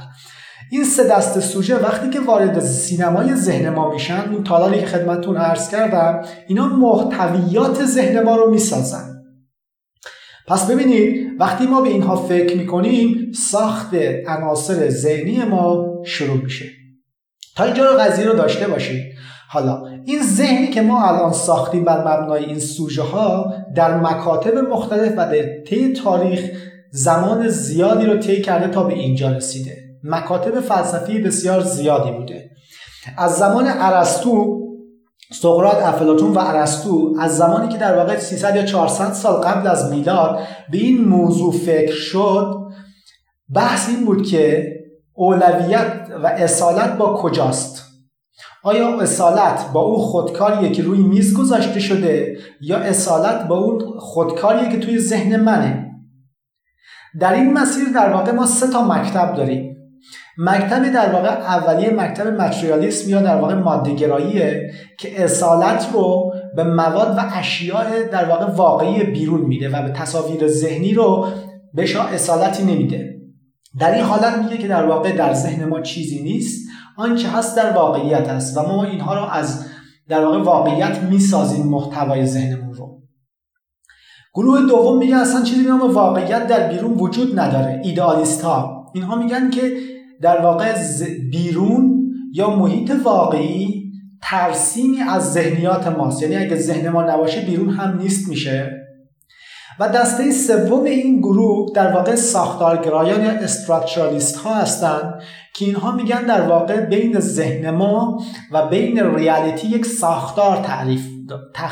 این 0.71 0.85
سه 0.85 1.05
دست 1.05 1.41
سوژه 1.41 1.77
وقتی 1.77 2.11
که 2.11 2.21
وارد 2.21 2.61
سینمای 2.61 3.35
ذهن 3.35 3.69
ما 3.69 3.91
میشن 3.91 4.33
اون 4.33 4.45
تالالی 4.45 4.81
که 4.81 4.87
خدمتتون 4.87 5.37
عرض 5.37 5.69
کردم 5.69 6.23
اینا 6.47 6.67
محتویات 6.67 7.85
ذهن 7.85 8.23
ما 8.23 8.37
رو 8.37 8.51
می‌سازن. 8.51 9.10
پس 10.51 10.71
ببینید 10.71 11.41
وقتی 11.41 11.67
ما 11.67 11.81
به 11.81 11.89
اینها 11.89 12.17
فکر 12.17 12.57
می‌کنیم 12.57 13.33
ساخت 13.51 13.95
عناصر 14.27 14.89
ذهنی 14.89 15.45
ما 15.45 15.87
شروع 16.05 16.37
میشه. 16.43 16.65
تا 17.57 17.65
اینجا 17.65 17.91
رو 17.91 17.99
قضیه 17.99 18.27
رو 18.27 18.33
داشته 18.33 18.69
باشید. 18.69 19.03
حالا 19.49 19.83
این 20.05 20.23
ذهنی 20.23 20.67
که 20.67 20.83
ما 20.83 21.05
الان 21.05 21.33
ساختیم 21.33 21.85
بر 21.85 22.01
مبنای 22.01 22.45
این 22.45 22.59
سوژه 22.59 23.03
ها 23.03 23.55
در 23.77 24.01
مکاتب 24.01 24.59
مختلف 24.59 25.13
و 25.17 25.17
در 25.17 25.63
طی 25.69 25.93
تاریخ 25.93 26.41
زمان 26.91 27.49
زیادی 27.49 28.07
رو 28.07 28.17
طی 28.17 28.43
کرده 28.43 28.69
تا 28.69 28.83
به 28.83 28.95
اینجا 28.95 29.31
رسیده. 29.31 29.77
مکاتب 30.05 30.61
فلسفی 30.61 31.19
بسیار 31.19 31.61
زیادی 31.61 32.11
بوده. 32.11 32.51
از 33.19 33.33
زمان 33.37 33.65
ارسطو 33.69 34.61
سقراط 35.33 35.83
افلاطون 35.83 36.33
و 36.33 36.39
ارسطو 36.39 37.17
از 37.21 37.37
زمانی 37.37 37.69
که 37.69 37.79
در 37.79 37.97
واقع 37.97 38.19
300 38.19 38.57
یا 38.57 38.63
400 38.63 39.13
سال 39.13 39.41
قبل 39.41 39.67
از 39.67 39.91
میلاد 39.91 40.39
به 40.71 40.79
این 40.79 41.05
موضوع 41.05 41.53
فکر 41.53 41.95
شد 41.95 42.61
بحث 43.55 43.89
این 43.89 44.05
بود 44.05 44.27
که 44.27 44.73
اولویت 45.15 46.09
و 46.23 46.27
اصالت 46.27 46.97
با 46.97 47.15
کجاست؟ 47.15 47.87
آیا 48.63 49.01
اصالت 49.01 49.73
با 49.73 49.81
اون 49.81 49.99
خودکاریه 49.99 50.71
که 50.73 50.83
روی 50.83 50.99
میز 50.99 51.39
گذاشته 51.39 51.81
شده 51.81 52.39
یا 52.61 52.79
اصالت 52.79 53.49
با 53.49 53.59
اون 53.59 53.99
خودکاریه 53.99 54.69
که 54.69 54.79
توی 54.79 54.99
ذهن 54.99 55.41
منه؟ 55.41 55.91
در 57.21 57.33
این 57.33 57.53
مسیر 57.53 57.85
در 57.95 58.13
واقع 58.13 58.33
ما 58.33 58.47
سه 58.47 58.67
تا 58.67 58.85
مکتب 58.85 59.35
داریم. 59.37 59.70
مکتب 60.43 60.93
در 60.93 61.13
واقع 61.13 61.29
اولیه 61.29 61.91
مکتب 61.91 62.27
متریالیسم 62.27 63.11
یا 63.11 63.23
در 63.23 63.37
واقع 63.37 63.55
مادهگراییه 63.55 64.71
که 64.99 65.25
اصالت 65.25 65.89
رو 65.93 66.35
به 66.57 66.65
مواد 66.65 67.19
و 67.19 67.21
اشیاء 67.33 68.03
در 68.13 68.25
واقع 68.25 68.45
واقعی 68.45 69.05
بیرون 69.05 69.41
میده 69.41 69.69
و 69.69 69.83
به 69.83 69.91
تصاویر 69.91 70.49
ذهنی 70.49 70.95
رو 70.95 71.27
بهش 71.75 71.97
اصالتی 71.97 72.63
نمیده. 72.63 73.15
در 73.79 73.95
این 73.95 74.05
حالت 74.05 74.39
میگه 74.39 74.57
که 74.57 74.69
در 74.69 74.87
واقع 74.87 75.13
در 75.13 75.35
ذهن 75.35 75.65
ما 75.65 75.81
چیزی 75.81 76.23
نیست 76.23 76.69
آنچه 76.97 77.29
هست 77.29 77.57
در 77.57 77.71
واقعیت 77.71 78.29
است 78.29 78.59
و 78.59 78.63
ما 78.63 78.85
اینها 78.85 79.15
رو 79.15 79.25
از 79.33 79.67
در 80.09 80.25
واقع 80.25 80.43
واقعیت 80.43 80.99
می‌سازیم 80.99 81.67
محتوای 81.67 82.27
ذهنمون 82.27 82.75
رو. 82.75 83.01
گروه 84.35 84.61
دوم 84.69 84.99
میگه 84.99 85.17
اصلا 85.17 85.43
چیزی 85.43 85.63
به 85.63 85.73
واقعیت 85.73 86.47
در 86.47 86.69
بیرون 86.69 86.95
وجود 86.95 87.39
نداره 87.39 87.81
ایدئالیست 87.85 88.43
ها 88.43 88.87
اینها 88.95 89.17
میگن 89.17 89.51
که 89.51 89.73
در 90.23 90.41
واقع 90.41 90.75
بیرون 91.31 92.01
یا 92.33 92.51
محیط 92.51 92.93
واقعی 93.05 93.93
ترسیمی 94.23 95.01
از 95.01 95.33
ذهنیات 95.33 95.87
ماست. 95.87 96.23
یعنی 96.23 96.37
اگه 96.37 96.57
ذهن 96.57 96.89
ما 96.89 97.03
نباشه 97.03 97.41
بیرون 97.41 97.71
هم 97.71 97.99
نیست 97.99 98.29
میشه. 98.29 98.81
و 99.81 99.89
دسته 99.89 100.31
سوم 100.31 100.85
این 100.85 101.19
گروه 101.19 101.73
در 101.75 101.93
واقع 101.93 102.15
ساختارگرایان 102.15 103.25
یا 103.25 103.31
استراکچرالیست 103.31 104.37
ها 104.37 104.55
هستند 104.55 105.23
که 105.55 105.65
اینها 105.65 105.93
میگن 105.93 106.23
در 106.27 106.49
واقع 106.49 106.81
بین 106.81 107.21
ذهن 107.21 107.71
ما 107.71 108.23
و 108.53 108.69
بین 108.69 109.15
ریالیتی 109.15 109.69
یک 109.69 109.87
ساختار 109.87 110.57
تعریف 110.57 111.07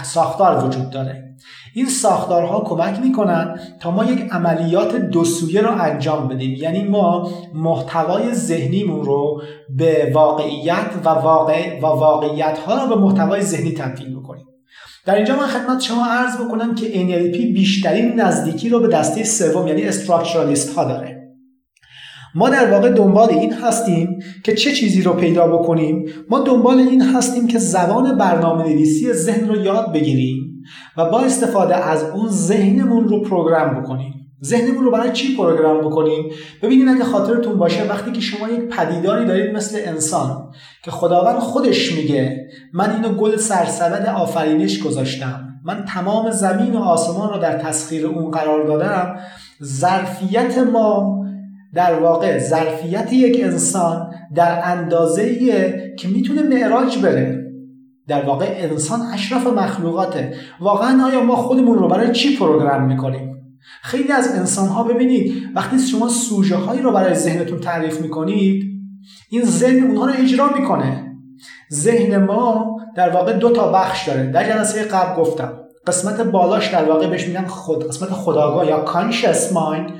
ساختار 0.02 0.64
وجود 0.64 0.90
داره. 0.90 1.27
این 1.75 1.87
ساختارها 1.87 2.60
کمک 2.60 3.00
می‌کنن 3.00 3.60
تا 3.80 3.90
ما 3.90 4.04
یک 4.04 4.20
عملیات 4.30 4.96
دو 4.96 5.25
سویه 5.25 5.60
رو 5.60 5.82
انجام 5.82 6.28
بدیم. 6.28 6.56
یعنی 6.58 6.84
ما 6.84 7.30
محتوای 7.54 8.34
ذهنیمون 8.34 9.04
رو 9.04 9.42
به 9.76 10.10
واقعیت 10.14 10.90
و 11.04 11.08
واقع 11.08 11.80
و 11.80 11.87
واقعیت 11.87 12.58
ها 12.58 12.84
رو 12.84 12.96
به 12.96 13.02
محتوای 13.02 13.42
ذهنی 13.42 13.72
تبدیل 13.72 14.16
بکنیم. 14.16 14.44
در 15.06 15.14
اینجا 15.14 15.37
من 15.37 15.46
خدمت 15.46 15.80
شما 15.80 16.06
عرض 16.06 16.37
بکنم 16.37 16.75
که 16.75 16.87
NLP 16.87 17.37
بیشترین 17.37 18.20
نزدیکی 18.20 18.68
رو 18.68 18.80
به 18.80 18.88
دسته 18.88 19.25
سوم 19.25 19.66
یعنی 19.66 19.82
استراکچرالیست 19.82 20.75
ها 20.75 20.84
داره. 20.84 21.18
ما 22.34 22.50
در 22.50 22.70
واقع 22.70 22.90
دنبال 22.90 23.30
این 23.30 23.52
هستیم 23.52 24.18
که 24.44 24.54
چه 24.54 24.72
چیزی 24.72 25.02
رو 25.02 25.12
پیدا 25.12 25.46
بکنیم. 25.46 26.04
ما 26.30 26.40
دنبال 26.40 26.78
این 26.78 27.02
هستیم 27.02 27.46
که 27.46 27.58
زبان 27.58 28.18
برنامه 28.18 28.64
نویسی 28.64 29.12
ذهن 29.12 29.48
رو 29.48 29.64
یاد 29.64 29.92
بگیریم. 29.92 30.47
و 30.96 31.10
با 31.10 31.20
استفاده 31.20 31.76
از 31.76 32.04
اون 32.04 32.28
ذهنمون 32.28 33.08
رو 33.08 33.22
پروگرام 33.22 33.80
بکنیم. 33.80 34.14
ذهنمون 34.44 34.84
رو 34.84 34.90
برای 34.90 35.12
چی 35.12 35.37
پروگرام 35.37 35.80
بکنیم؟ 35.80 36.30
ببینید 36.62 36.88
اگه 36.88 37.04
خاطرتون 37.04 37.58
باشه 37.58 37.88
وقتی 37.88 38.12
که 38.12 38.20
شما 38.20 38.48
یک 38.48 38.60
پدیداری 38.60 39.26
دارید 39.26 39.56
مثل 39.56 39.78
انسان 39.84 40.50
که 40.84 40.90
خداوند 40.90 41.38
خودش 41.38 41.92
میگه 41.92 42.46
من 42.72 42.94
اینو 42.94 43.08
گل 43.08 43.37
سرسبد 43.37 44.06
آفرینش 44.06 44.78
گذاشتم. 44.78 45.44
من 45.64 45.84
تمام 45.84 46.30
زمین 46.30 46.72
و 46.72 46.78
آسمان 46.78 47.32
رو 47.32 47.38
در 47.38 47.58
تسخیر 47.58 48.06
اون 48.06 48.30
قرار 48.30 48.66
دادم. 48.66 49.16
ظرفیت 49.64 50.58
ما 50.58 51.18
در 51.75 51.94
واقع 51.94 52.38
ظرفیت 52.38 53.12
یک 53.12 53.44
انسان 53.44 54.14
در 54.34 54.60
اندازه 54.64 55.34
که 55.98 56.08
می‌تونه 56.08 56.42
معراج 56.42 56.98
بره. 56.98 57.38
در 58.08 58.24
واقع 58.24 58.56
انسان 58.58 59.00
اشرف 59.14 59.46
مخلوقاته. 59.46 60.34
واقعا 60.60 61.06
آیا 61.06 61.20
ما 61.20 61.36
خودمون 61.36 61.78
رو 61.78 61.88
برای 61.88 62.12
چی 62.12 62.36
پروگرام 62.36 62.82
می‌کنیم؟ 62.82 63.34
خیلی 63.82 64.12
از 64.12 64.34
انسان 64.34 64.68
ها 64.68 64.82
ببینید 64.82 65.32
وقتی 65.54 65.78
شما 65.78 66.08
سوژه 66.08 66.56
هایی 66.56 66.82
رو 66.82 66.92
برای 66.92 67.14
ذهنتون 67.14 67.60
تعریف 67.60 68.00
می‌کنید 68.00 68.64
این 69.30 69.44
ذهن 69.44 69.82
اونها 69.86 70.06
رو 70.06 70.12
اجرا 70.16 70.50
می‌کنه. 70.58 71.16
ذهن 71.72 72.24
ما 72.24 72.76
در 72.96 73.10
واقع 73.10 73.32
دو 73.32 73.50
تا 73.50 73.72
بخش 73.72 74.08
داره. 74.08 74.26
در 74.26 74.48
جلسه 74.48 74.82
قبل 74.82 75.22
گفتم 75.22 75.52
قسمت 75.86 76.20
بالاش 76.20 76.68
در 76.68 76.84
واقع 76.84 77.06
بهش 77.06 77.28
میگن 77.28 77.46
خود 77.46 77.88
قسمت 77.88 78.08
خداگاه 78.08 78.66
یا 78.66 78.84
conscious 78.86 79.52
mind 79.54 79.92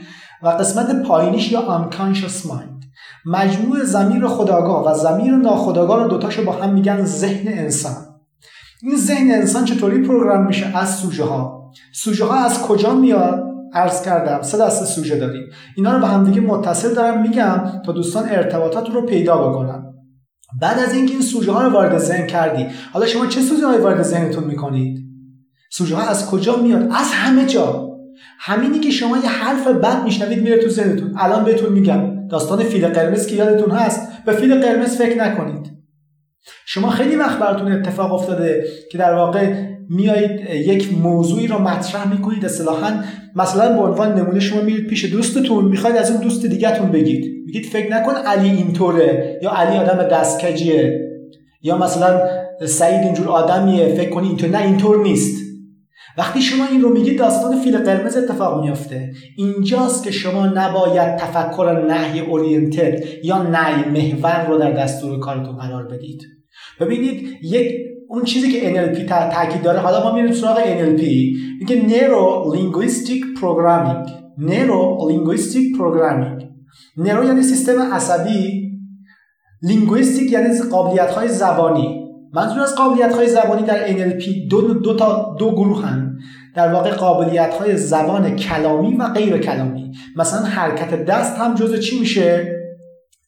و 0.42 0.48
قسمت 0.48 1.02
پایینیش 1.02 1.52
یا 1.52 1.88
unconscious 1.90 2.46
mind. 2.46 2.77
مجموع 3.26 3.84
زمیر 3.84 4.26
خداگاه 4.26 4.90
و 4.90 4.94
زمیر 4.94 5.37
ناخداگاه 5.37 6.02
رو 6.02 6.08
دوتاشو 6.08 6.44
با 6.44 6.52
هم 6.52 6.75
میگن 6.75 7.04
ذهن 7.04 7.58
انسان. 7.58 7.96
این 8.82 8.96
ذهن 8.96 9.30
انسان 9.30 9.64
چطوری 9.64 10.02
پروگرام 10.02 10.46
میشه؟ 10.46 10.78
از 10.78 10.94
سوژه 10.96 11.25
ها. 11.25 11.70
سوژه 11.94 12.25
ها 12.25 12.34
از 12.34 12.62
کجا 12.62 12.94
میاد؟ 12.94 13.44
عرض 13.72 14.02
کردم 14.02 14.42
سه 14.42 14.58
دسته 14.58 14.84
سوژه 14.84 15.16
داریم. 15.16 15.42
اینا 15.76 15.92
رو 15.92 16.00
به 16.00 16.06
هم 16.06 16.25
دیگه 16.25 16.40
متصل 16.40 16.94
دارم 16.94 17.22
میگم 17.22 17.82
تا 17.87 17.92
دوستان 17.92 18.28
ارتباطات 18.28 18.90
رو 18.90 19.06
پیدا 19.06 19.48
بکنن. 19.48 19.84
بعد 20.60 20.78
از 20.78 20.94
اینکه 20.94 21.12
این 21.12 21.22
سوژه 21.22 21.52
ها 21.52 21.62
رو 21.62 21.72
وارد 21.72 21.98
ذهن 21.98 22.26
کردی 22.26 22.66
حالا 22.92 23.06
شما 23.06 23.26
چه 23.26 23.40
سوژه 23.40 23.66
های 23.66 23.78
وارد 23.78 24.02
ذهنتون 24.02 24.44
می‌کنید؟ 24.44 24.98
سوژه 25.70 25.96
ها 25.96 26.02
از 26.02 26.30
کجا 26.30 26.56
میاد؟ 26.56 26.82
از 26.82 27.12
همه 27.12 27.46
جا. 27.46 27.88
همینی 28.38 28.78
که 28.78 28.90
شما 28.90 29.16
یه 29.16 29.28
حرف 29.28 29.66
بد 29.66 30.04
میشنوید 30.04 30.42
میره 30.42 30.62
تو 30.62 30.68
ذهنتون. 30.68 31.14
الان 31.18 31.44
بهتون 31.44 31.72
میگم. 31.72 32.17
داستان 32.30 32.62
فیل 32.62 32.87
قرمز 32.87 33.26
که 33.26 33.37
یادتون 33.37 33.70
هست 33.70 34.25
به 34.26 34.32
فیل 34.32 34.61
قرمز 34.61 34.97
فکر 34.97 35.18
نکنید. 35.18 35.70
شما 36.66 36.90
خیلی 36.90 37.16
وقت 37.16 37.38
براتون 37.38 37.73
اتفاق 37.73 38.12
افتاده 38.12 38.64
که 38.92 38.99
در 38.99 39.14
واقع 39.14 39.54
میایید 39.90 40.40
یک 40.50 40.92
موضوعی 40.92 41.47
رو 41.47 41.58
مطرح 41.58 42.12
می‌کنید 42.12 42.44
اصطلاحا 42.44 43.04
مثلا 43.37 43.76
به 43.76 43.82
عنوان 43.82 44.18
نمونه 44.18 44.40
شما 44.40 44.61
میرید 44.61 44.87
پیش 44.87 45.04
دوستتون 45.04 45.64
می‌خواید 45.64 45.97
از 45.97 46.11
اون 46.11 46.20
دوست 46.20 46.47
دیگهتون 46.47 46.90
بگید. 46.90 47.44
میگید 47.47 47.66
فکر 47.66 47.92
نکن 47.92 48.12
علی 48.12 48.50
اینطوره 48.50 49.38
یا 49.42 49.50
علی 49.50 49.76
آدم 49.76 50.08
دستکجیه 50.08 51.00
یا 51.62 51.78
مثلا 51.78 52.20
سعید 52.66 53.02
اینجور 53.02 53.28
آدمیه 53.28 53.88
فکر 53.88 54.11
کنی 54.11 54.28
اینطور 54.28 54.50
نه 54.50 54.62
اینطور 54.62 55.02
نیست. 55.02 55.47
وقتی 56.16 56.42
شما 56.42 56.66
این 56.66 56.82
رو 56.82 56.92
میگید 56.92 57.18
داستان 57.18 57.60
فیل 57.60 57.78
قرمز 57.78 58.16
اتفاق 58.16 58.62
میافته. 58.62 59.12
اینجاست 59.36 60.04
که 60.04 60.10
شما 60.10 60.46
نباید 60.46 61.16
تفکر 61.16 61.84
نهی 61.88 62.20
اورینتد 62.20 63.04
یا 63.24 63.42
نهی 63.42 63.90
محور 63.90 64.46
رو 64.46 64.58
در 64.58 64.72
دستور 64.72 65.18
کارتون 65.18 65.56
قرار 65.56 65.86
بدید. 65.86 66.22
ببینید 66.80 67.38
یک 67.42 67.72
اون 68.08 68.24
چیزی 68.24 68.52
که 68.52 68.74
NLP 68.74 68.98
تاکید 69.08 69.62
داره 69.62 69.78
حالا 69.78 70.04
ما 70.04 70.14
میریم 70.14 70.32
سراغ 70.32 70.58
NLP 70.58 71.02
میگه 71.60 71.88
Neuro 71.88 72.56
Linguistic 72.56 73.40
Programming. 73.40 74.10
Neuro 74.38 75.10
Linguistic 75.10 75.78
Programming. 75.78 76.48
نرو 76.96 77.24
یعنی 77.24 77.42
سیستم 77.42 77.92
عصبی. 77.92 78.68
لینگویستیک 79.62 80.32
یعنی 80.32 80.60
قابلیت 80.70 81.10
های 81.10 81.28
زبانی. 81.28 81.97
منظور 82.32 82.61
از 82.61 82.75
قابلیت 82.75 83.14
های 83.14 83.28
زبانی 83.28 83.62
در 83.62 83.88
NLP 83.88 84.25
دو, 84.50 84.75
دو 84.75 84.97
تا 84.97 85.37
دو 85.38 85.50
گروه 85.50 85.87
هن 85.87 86.18
در 86.54 86.73
واقع 86.73 86.90
قابلیت 86.90 87.54
های 87.54 87.76
زبان 87.76 88.37
کلامی 88.37 88.97
و 88.97 89.08
غیر 89.08 89.38
کلامی. 89.38 89.92
مثلا 90.16 90.40
حرکت 90.40 91.04
دست 91.04 91.37
هم 91.37 91.54
جزء 91.54 91.76
چی 91.76 92.00
میشه؟ 92.00 92.54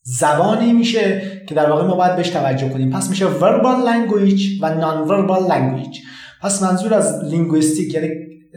زبانی 0.02 0.73
میشه 0.73 1.23
که 1.49 1.54
در 1.54 1.71
واقع 1.71 1.85
ما 1.85 1.95
باید 1.95 2.16
بهش 2.16 2.28
توجه 2.28 2.69
کنیم. 2.69 2.90
پس 2.90 3.11
میشه 3.11 3.26
verbal 3.26 3.87
language 3.87 4.42
و 4.62 4.80
non 4.80 5.09
verbal 5.11 5.50
language. 5.50 5.99
پس 6.42 6.62
منظور 6.62 6.95
از 6.95 7.25
linguistic 7.25 7.94
یعنی 7.95 8.09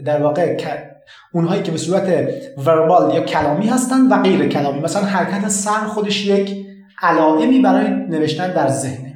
در 0.05 0.21
واقع 0.21 0.57
اونهایی 1.33 1.63
که 1.63 1.71
به 1.71 1.77
صورت 1.77 2.29
verbal 2.57 3.15
یا 3.15 3.21
کلامی 3.21 3.67
هستن 3.67 4.07
و 4.07 4.21
غیر 4.21 4.47
کلامی. 4.47 4.79
مثلا 4.79 5.01
حرکت 5.01 5.47
سر 5.47 5.79
خودش 5.79 6.25
یک 6.25 6.65
علائمی 7.01 7.59
برای 7.59 7.89
نوشتن 7.89 8.53
در 8.53 8.67
ذهنه. 8.67 9.12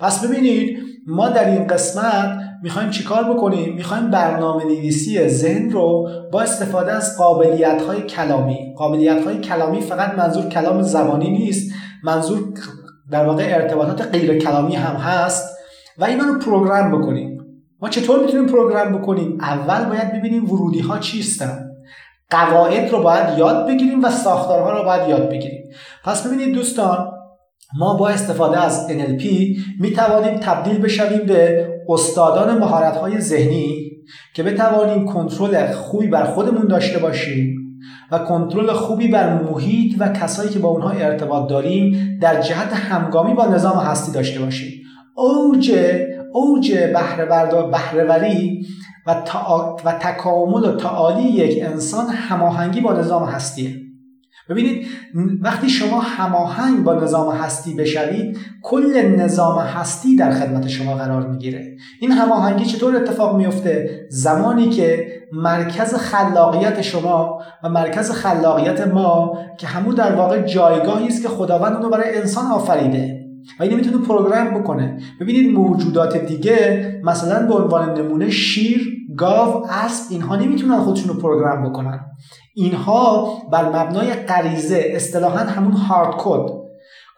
پس 0.00 0.24
ببینید 0.24 0.78
ما 1.06 1.28
در 1.28 1.50
این 1.50 1.66
قسمت 1.66 2.38
می‌خوایم 2.62 2.90
چیکار 2.90 3.24
بکنیم؟ 3.24 3.74
می‌خوایم 3.74 4.10
برنامه 4.10 4.64
نویسی 4.64 5.28
ذهن 5.28 5.70
رو 5.70 6.08
با 6.32 6.42
استفاده 6.42 6.92
از 6.92 7.18
قابلیت 7.18 7.82
های 7.82 8.02
کلامی. 8.02 8.74
قابلیت 8.76 9.24
های 9.24 9.38
کلامی 9.38 9.80
فقط 9.80 10.14
منظور 10.14 10.48
کلام 10.48 10.82
زبانی 10.82 11.30
نیست 11.30 11.72
منظور 12.04 12.38
در 13.10 13.24
واقع 13.24 13.42
ارتباطات 13.46 14.02
غیر 14.02 14.38
کلامی 14.38 14.74
هم 14.74 14.96
هست 14.96 15.56
و 15.98 16.04
اینا 16.04 16.24
رو 16.24 16.38
پروگرام 16.38 17.00
بکنیم. 17.00 17.38
ما 17.82 17.88
چطور 17.88 18.20
می‌تونیم 18.20 18.46
پروگرام 18.46 18.98
بکنیم؟ 18.98 19.38
اول 19.40 19.84
باید 19.84 20.12
ببینیم 20.12 20.50
ورودی 20.50 20.80
ها 20.80 20.98
چیستن. 20.98 21.66
قواعد 22.30 22.90
رو 22.90 23.02
باید 23.02 23.38
یاد 23.38 23.66
بگیریم 23.66 24.04
و 24.04 24.10
ساختارها 24.10 24.78
رو 24.78 24.84
باید 24.84 25.08
یاد 25.08 25.30
بگیریم. 25.30 25.64
پس 26.04 26.26
ببینید 26.26 26.54
دوستان 26.54 27.19
ما 27.78 27.94
با 27.94 28.08
استفاده 28.08 28.60
از 28.60 28.88
NLP 28.88 29.24
می 29.80 29.90
توانیم 29.90 30.38
تبدیل 30.38 30.78
بشویم 30.78 31.26
به 31.26 31.68
استادان 31.88 32.58
مهارت 32.58 32.96
های 32.96 33.20
ذهنی 33.20 33.90
که 34.34 34.42
بتوانیم 34.42 35.06
کنترل 35.06 35.72
خوبی 35.72 36.06
بر 36.06 36.24
خودمون 36.24 36.66
داشته 36.66 36.98
باشیم 36.98 37.56
و 38.10 38.18
کنترل 38.18 38.72
خوبی 38.72 39.08
بر 39.08 39.42
محیط 39.42 39.96
و 39.98 40.08
کسایی 40.08 40.50
که 40.50 40.58
با 40.58 40.68
اونها 40.68 40.90
ارتباط 40.90 41.50
داریم 41.50 42.18
در 42.22 42.40
جهت 42.40 42.72
همگامی 42.72 43.34
با 43.34 43.46
نظام 43.46 43.78
هستی 43.78 44.12
داشته 44.12 44.40
باشیم. 44.40 44.82
اوج 45.14 45.72
اوج 46.32 46.72
بهرهوری 47.72 48.66
و, 49.06 49.10
و 49.84 49.92
تکامل 49.92 50.64
و 50.64 50.76
تعالی 50.76 51.22
یک 51.22 51.64
انسان 51.64 52.06
هماهنگی 52.08 52.80
با 52.80 52.92
نظام 52.92 53.24
هستیه. 53.24 53.89
ببینید 54.50 54.86
وقتی 55.40 55.68
شما 55.68 56.00
هماهنگ 56.00 56.84
با 56.84 56.94
نظام 56.94 57.36
هستی 57.36 57.74
بشوید 57.74 58.38
کل 58.62 59.16
نظام 59.16 59.58
هستی 59.58 60.16
در 60.16 60.30
خدمت 60.30 60.68
شما 60.68 60.94
قرار 60.94 61.26
می‌گیره. 61.26 61.76
این 62.00 62.12
هماهنگی 62.12 62.64
چطور 62.64 62.96
اتفاق 62.96 63.36
میفته 63.36 64.06
زمانی 64.08 64.68
که 64.68 65.06
مرکز 65.32 65.94
خلاقیت 65.94 66.82
شما 66.82 67.42
و 67.62 67.68
مرکز 67.68 68.10
خلاقیت 68.10 68.86
ما 68.86 69.38
که 69.58 69.66
همون 69.66 69.94
در 69.94 70.14
واقع 70.14 70.42
جایگاهی 70.42 71.06
است 71.06 71.22
که 71.22 71.28
خداوند 71.28 71.76
اونو 71.76 71.90
برای 71.90 72.18
انسان 72.18 72.46
آفریده. 72.46 73.19
و 73.60 73.62
اینو 73.62 73.76
می‌تونه 73.76 74.06
پروگرام 74.06 74.60
بکنه. 74.60 75.00
ببینید 75.20 75.54
موجودات 75.54 76.16
دیگه 76.16 77.00
مثلا 77.04 77.46
به 77.46 77.54
عنوان 77.54 77.98
نمونه 77.98 78.30
شیر 78.30 78.96
گاو 79.16 79.66
اسب 79.70 80.04
اینها 80.10 80.36
نمی‌تونن 80.36 80.78
خودشون 80.78 81.08
رو 81.08 81.20
پروگرام 81.20 81.70
بکنن. 81.70 82.00
اینها 82.54 83.32
بر 83.52 83.68
مبنای 83.68 84.12
غریزه 84.12 84.84
اصطلاحا 84.94 85.38
همون 85.38 85.72
هارد 85.72 86.14
کد 86.18 86.60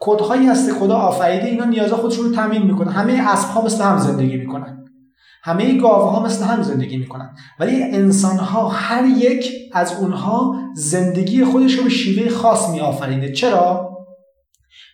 کدهایی 0.01 0.47
هست 0.47 0.73
خدا 0.73 0.97
آفریده 0.97 1.47
اینا 1.47 1.65
نیازا 1.65 1.97
خودشون 1.97 2.25
رو 2.25 2.35
تامین 2.35 2.63
می‌کنن. 2.63 2.93
همه 2.93 3.13
اسب 3.29 3.49
ها 3.49 3.65
مثل 3.65 3.85
هم 3.85 3.99
زندگی 3.99 4.37
می‌کنن. 4.37 4.85
همه 5.45 5.79
گاوه 5.79 6.11
ها 6.11 6.25
مثل 6.25 6.45
هم 6.45 6.63
زندگی 6.63 6.97
می‌کنن. 6.97 7.31
ولی 7.61 7.83
انسان 7.83 8.37
ها 8.37 8.69
هر 8.69 9.05
یک 9.05 9.53
از 9.73 10.01
اونها 10.01 10.55
زندگی 10.75 11.45
خودش 11.45 11.75
رو 11.75 11.85
به 11.85 11.91
شیوه 11.91 12.29
خاص 12.29 12.69
می 12.69 13.33
چرا؟ 13.33 13.92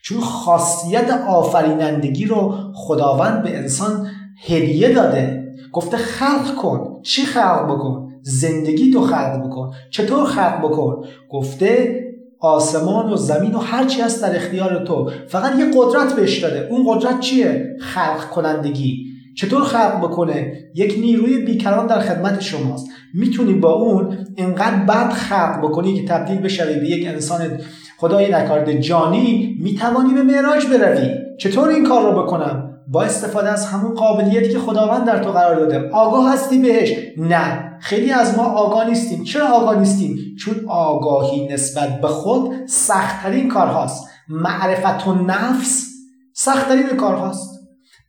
چون 0.09 0.21
خاصیت 0.21 1.11
آفرینندگی 1.29 2.25
رو 2.25 2.55
خداوند 2.75 3.43
به 3.43 3.59
انسان 3.59 4.07
هدیه 4.47 4.93
داده. 4.95 5.45
گفته 5.73 5.97
خلق 5.97 6.55
کن. 6.55 7.01
چی 7.03 7.23
خلق 7.23 7.65
بکن؟ 7.65 8.09
زندگی 8.23 8.93
تو 8.93 9.01
خلق 9.01 9.47
بکن. 9.47 9.73
چطور 9.91 10.25
خلق 10.25 10.59
بکن؟ 10.59 11.05
گفته 11.31 12.01
آسمان 12.41 13.13
و 13.13 13.17
زمین 13.17 13.55
و 13.55 13.59
هر 13.59 13.85
چی 13.85 14.01
هست 14.01 14.23
در 14.23 14.37
اختیار 14.37 14.85
تو. 14.85 15.11
فقط 15.29 15.59
یه 15.59 15.71
قدرت 15.77 16.17
بهش 16.17 16.39
داده. 16.39 16.69
اون 16.71 16.85
قدرت 16.87 17.21
چیه؟ 17.21 17.77
خلق 17.81 18.31
کنندگی. 18.31 19.07
چطور 19.39 19.65
خلق 19.65 19.99
بکنه؟ 19.99 20.53
یک 20.75 20.99
نیروی 21.01 21.39
بیکران 21.39 21.87
در 21.87 22.01
خدمت 22.01 22.41
شماست. 22.41 22.87
می‌تونی 23.15 23.53
با 23.55 23.73
اون 23.73 24.27
اینقدر 24.37 24.77
بد 24.77 25.11
خلق 25.11 25.59
بکنی 25.63 25.95
که 25.95 26.09
تبدیل 26.09 26.39
بشوی 26.39 26.81
به 26.81 26.89
یک 26.89 27.09
انسان 27.09 27.61
خدای 27.99 28.33
نکارده 28.33 28.79
جانی 28.79 29.57
می‌توانی 29.61 30.15
به 30.15 30.23
معراج 30.23 30.67
بروی. 30.67 31.09
چطور 31.41 31.69
این 31.69 31.89
کار 31.89 32.13
رو 32.13 32.23
بکنم؟ 32.23 32.65
با 32.89 33.03
استفاده 33.03 33.49
از 33.49 33.67
همون 33.67 33.95
قابلیتی 33.95 34.49
که 34.49 34.59
خداوند 34.59 35.07
در 35.07 35.25
تو 35.25 35.31
قرار 35.31 35.57
داده. 35.57 35.91
آگاه 35.91 36.33
هستی 36.33 36.59
بهش؟ 36.59 36.93
نه. 37.17 37.79
خیلی 37.81 38.11
از 38.11 38.39
ما 38.39 38.45
آگاه 38.45 38.89
نیستیم. 38.89 39.25
چرا 39.25 39.49
آگاه 39.49 39.79
نیستیم؟ 39.79 40.17
چون 40.39 40.55
آگاهی 40.69 41.49
نسبت 41.49 42.01
به 42.01 42.09
خود 42.09 42.67
سختترین 42.67 43.49
کار 43.49 43.67
هاست 43.67 44.09
معرفت 44.29 45.07
و 45.07 45.15
نفس 45.15 45.87
سختترین 46.35 46.87
کار 46.87 47.15
هاست 47.15 47.58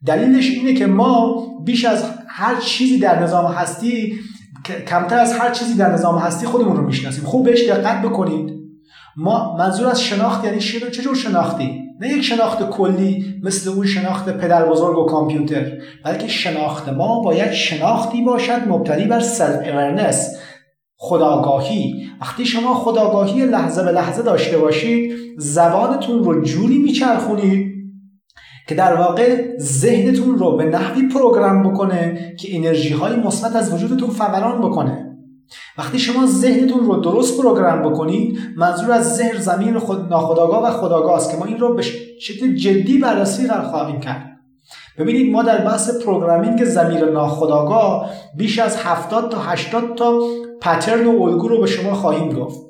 دلیلش 0.06 0.50
اینه 0.50 0.74
که 0.74 0.86
ما 0.86 1.46
بیش 1.64 1.84
از 1.84 2.04
هر 2.28 2.60
چیزی 2.60 2.98
در 2.98 3.22
نظام 3.22 3.52
هستی 3.52 4.12
کمتر 4.88 5.18
از 5.18 5.32
هر 5.32 5.50
چیزی 5.50 5.74
در 5.74 5.92
نظام 5.92 6.18
هستی 6.18 6.46
خودمون 6.46 6.76
رو 6.76 6.86
می‌شناسیم. 6.86 7.24
خوب 7.24 7.44
بهش 7.44 7.68
دقت 7.68 8.02
بکنید. 8.02 8.60
ما 9.16 9.56
منظور 9.56 9.86
از 9.86 10.02
شناخت 10.02 10.44
یعنی 10.44 10.60
چجور 10.60 11.14
شناختی؟ 11.14 11.80
نه 12.00 12.08
یک 12.08 12.22
شناخت 12.22 12.70
کلی 12.70 13.24
مثل 13.42 13.70
اون 13.70 13.86
شناخت 13.86 14.28
پدر 14.28 14.68
بزرگ 14.68 14.98
و 14.98 15.04
کامپیوتر 15.04 15.72
بلکه 16.04 16.28
شناخت 16.28 16.88
ما 16.88 17.22
باید 17.22 17.52
شناختی 17.52 18.22
باشد 18.22 18.68
مبتنی 18.68 19.04
بر 19.04 19.20
self 19.20 19.68
awareness 19.68 20.36
خودآگاهی. 20.96 21.94
وقتی 22.20 22.46
شما 22.46 22.74
خودآگاهی 22.74 23.46
لحظه 23.46 23.84
به 23.84 23.92
لحظه 23.92 24.22
داشته 24.22 24.58
باشید 24.58 25.12
زبانتون 25.38 26.24
رو 26.24 26.42
جوری 26.42 26.78
میچرخونید 26.78 27.69
که 28.70 28.76
در 28.76 28.94
واقع 28.94 29.58
ذهنتون 29.58 30.38
رو 30.38 30.56
به 30.56 30.64
نحوی 30.64 31.08
program 31.08 31.70
بکنه 31.70 32.34
که 32.38 32.56
انرژی 32.56 32.92
های 32.92 33.16
مثبت 33.16 33.56
از 33.56 33.74
وجودتون 33.74 34.10
فوران 34.10 34.60
بکنه. 34.60 35.16
وقتی 35.78 35.98
شما 35.98 36.26
ذهنتون 36.26 36.86
رو 36.86 36.96
درست 36.96 37.40
program 37.40 37.90
بکنید 37.90 38.38
منظور 38.56 38.92
از 38.92 39.16
ذهن 39.16 39.40
ضمیر 39.40 39.78
خود 39.78 40.08
ناخودآگاه 40.10 40.64
و 40.64 40.70
خودآگاه 40.70 41.16
است 41.16 41.30
که 41.30 41.36
ما 41.36 41.44
این 41.44 41.58
رو 41.58 41.74
به 41.74 41.82
شکل 42.20 42.54
جدی 42.54 42.98
بررسی 42.98 43.46
قرار 43.46 43.62
خواهیم 43.62 44.00
کرد. 44.00 44.26
ببینید 44.98 45.32
ما 45.32 45.42
در 45.42 45.64
بحث 45.64 46.04
programming 46.04 46.64
ضمیر 46.64 47.04
ناخودآگاه 47.04 48.10
بیش 48.36 48.58
از 48.58 48.76
70 48.76 49.30
تا 49.30 49.38
80 49.38 49.94
تا 49.94 50.20
pattern 50.60 51.06
و 51.06 51.22
الگو 51.22 51.48
رو 51.48 51.60
به 51.60 51.66
شما 51.66 51.94
خواهیم 51.94 52.32
گفت. 52.32 52.60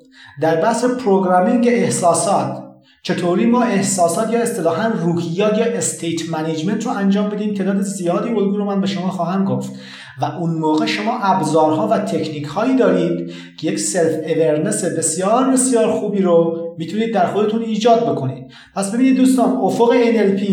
در 0.41 0.61
بحث 0.61 0.85
programming 0.85 1.69
احساسات 1.69 2.70
چطوری 3.03 3.47
ما 3.47 3.63
احساسات 3.63 4.33
یا 4.33 4.41
اصطلاحا 4.41 4.89
روحیات 4.89 5.59
یا 5.59 5.65
state 5.65 6.31
management 6.31 6.87
رو 6.87 6.93
انجام 6.93 7.29
بدیم؟ 7.29 7.55
تعداد 7.55 7.81
زیادی 7.81 8.29
الگو 8.29 8.57
رو 8.57 8.65
من 8.65 8.81
به 8.81 8.87
شما 8.87 9.11
خواهم 9.11 9.45
گفت. 9.45 9.73
و 10.21 10.25
اون 10.25 10.51
موقع 10.51 10.87
شما 10.87 11.19
ابزارها 11.19 11.89
و 11.89 11.99
تکنیک 11.99 12.45
هایی 12.45 12.77
دارید 12.77 13.33
که 13.59 13.67
یک 13.67 13.79
self 13.79 14.15
awareness 14.27 14.85
بسیار 14.85 15.51
بسیار 15.51 15.91
خوبی 15.91 16.23
رو 16.23 16.59
می‌تونید 16.79 17.15
در 17.15 17.27
خودتون 17.27 17.63
ایجاد 17.63 18.11
بکنید. 18.11 18.53
پس 18.75 18.95
ببینید 18.95 19.17
دوستان 19.17 19.57
افق 19.57 19.93
NLP 19.93 20.45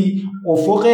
افق 0.47 0.87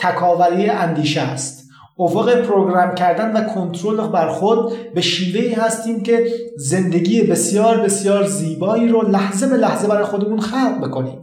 تکاوری 0.00 0.68
اندیشه 0.68 1.20
است. 1.20 1.65
افق 1.98 2.34
program 2.34 2.94
کردن 2.94 3.32
و 3.32 3.44
کنترل 3.44 4.08
بر 4.08 4.28
خود 4.28 4.92
به 4.94 5.00
شیوه‌ای 5.00 5.52
هستیم 5.52 6.02
که 6.02 6.26
زندگی 6.56 7.22
بسیار 7.22 7.80
بسیار 7.80 8.26
زیبایی 8.26 8.88
رو 8.88 9.08
لحظه 9.08 9.48
به 9.48 9.56
لحظه 9.56 9.88
برای 9.88 10.04
خودمون 10.04 10.40
خلق 10.40 10.88
بکنیم. 10.88 11.22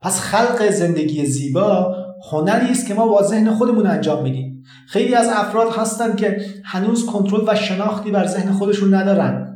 پس 0.00 0.20
خلق 0.20 0.70
زندگی 0.70 1.26
زیبا 1.26 1.96
هنری 2.32 2.70
است 2.70 2.86
که 2.86 2.94
ما 2.94 3.08
با 3.08 3.22
ذهن 3.22 3.54
خودمون 3.54 3.86
انجام 3.86 4.22
میدیم. 4.22 4.62
خیلی 4.88 5.14
از 5.14 5.28
افراد 5.28 5.72
هستند 5.72 6.16
که 6.16 6.40
هنوز 6.64 7.06
کنترل 7.06 7.44
و 7.46 7.54
شناختی 7.54 8.10
بر 8.10 8.26
ذهن 8.26 8.52
خودشون 8.52 8.94
ندارن. 8.94 9.47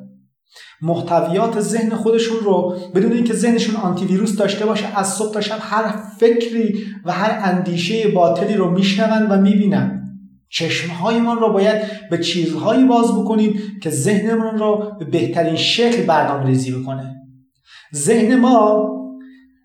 محتویات 0.82 1.60
ذهن 1.60 1.90
خودشون 1.90 2.36
رو 2.44 2.76
بدون 2.94 3.12
اینکه 3.12 3.34
ذهنشون 3.34 3.76
آنتی 3.76 4.04
ویروس 4.06 4.36
داشته 4.36 4.66
باشه 4.66 4.98
از 4.98 5.14
صبح 5.14 5.34
تا 5.34 5.40
شب 5.40 5.58
هر 5.60 5.94
فکری 6.18 6.74
و 7.04 7.12
هر 7.12 7.38
اندیشه 7.42 8.08
باطلی 8.08 8.54
رو 8.54 8.70
میشنون 8.70 9.30
و 9.30 9.40
می‌بینن. 9.40 9.98
چشمهایمان 10.48 11.38
رو 11.38 11.52
باید 11.52 11.82
به 12.10 12.18
چیزهایی 12.18 12.84
باز 12.84 13.12
بکنیم 13.12 13.60
که 13.82 13.90
ذهنمون 13.90 14.58
رو 14.58 14.92
به 14.98 15.04
بهترین 15.04 15.56
شکل 15.56 16.06
برنامه 16.06 16.46
ریزی 16.46 16.72
بکنه. 16.72 17.16
ذهن 17.94 18.40
ما 18.40 18.88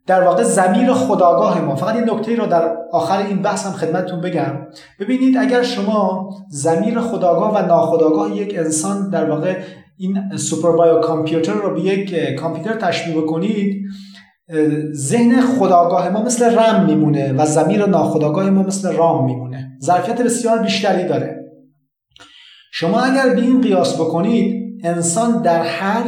در 0.08 0.24
واقع 0.24 0.44
زمیر 0.44 0.94
خداگاه 0.94 1.62
ما. 1.62 1.76
فقط 1.76 1.96
این 1.96 2.10
نکته 2.10 2.36
رو 2.36 2.46
در 2.46 2.76
آخر 2.92 3.18
این 3.18 3.42
بحث 3.42 3.66
هم 3.66 3.72
خدمتتون 3.72 4.22
بگم. 4.22 4.54
ببینید 5.00 5.38
اگر 5.38 5.64
شما 5.64 6.30
زمیر 6.50 7.00
خداگاه 7.00 7.56
و 7.56 7.66
ناخداگاه 7.66 8.38
یک 8.38 8.56
انسان 8.58 9.10
در 9.10 9.30
واقع 9.30 9.58
این 9.98 10.38
سوپر 10.38 10.72
بایو 10.72 11.00
کامپیوتر 11.00 11.54
رو 11.54 11.74
به 11.74 11.82
یک 11.82 12.36
کامپیوتر 12.36 12.74
تشبیه 12.74 13.18
بکنید 13.18 13.86
ذهن 14.94 15.42
خداگاه 15.42 16.10
ما 16.10 16.24
مثل 16.24 16.58
رم 16.58 16.86
میمونه 16.86 17.34
و 17.34 17.46
زمیر 17.46 17.86
ناخداگاه 17.86 18.50
ما 18.50 18.64
مثل 18.64 18.94
رام 18.94 19.26
میمونه. 19.26 19.78
ظرفیت 19.84 20.22
بسیار 20.22 20.60
بیشتری 20.60 21.08
داره. 21.08 21.36
شما 22.72 23.00
اگر 23.00 23.36
به 23.36 23.42
این 23.42 23.62
قیاس 23.62 23.96
بکنید 23.96 24.82
انسان 24.84 25.42
در 25.42 25.62
هر 25.62 26.04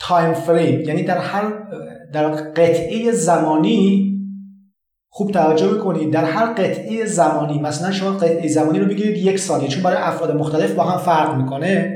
تایم 0.00 0.32
فریم 0.32 0.80
یعنی 0.80 1.02
در 1.02 1.18
هر 1.18 1.52
در 2.12 2.28
قطعه 2.30 3.12
زمانی 3.12 4.08
خوب 5.08 5.30
توجه 5.30 5.68
بکنید 5.68 6.12
در 6.12 6.24
هر 6.24 6.46
قطعه 6.52 7.06
زمانی 7.06 7.60
مثلا 7.60 7.90
شما 7.90 8.10
قطعه 8.10 8.48
زمانی 8.48 8.78
رو 8.78 8.86
بگیرید 8.86 9.16
یک 9.16 9.38
ثانیه 9.38 9.68
چون 9.68 9.82
برای 9.82 10.02
افراد 10.02 10.36
مختلف 10.36 10.74
با 10.74 10.84
هم 10.84 10.98
فرق 10.98 11.36
می‌کنه. 11.36 11.94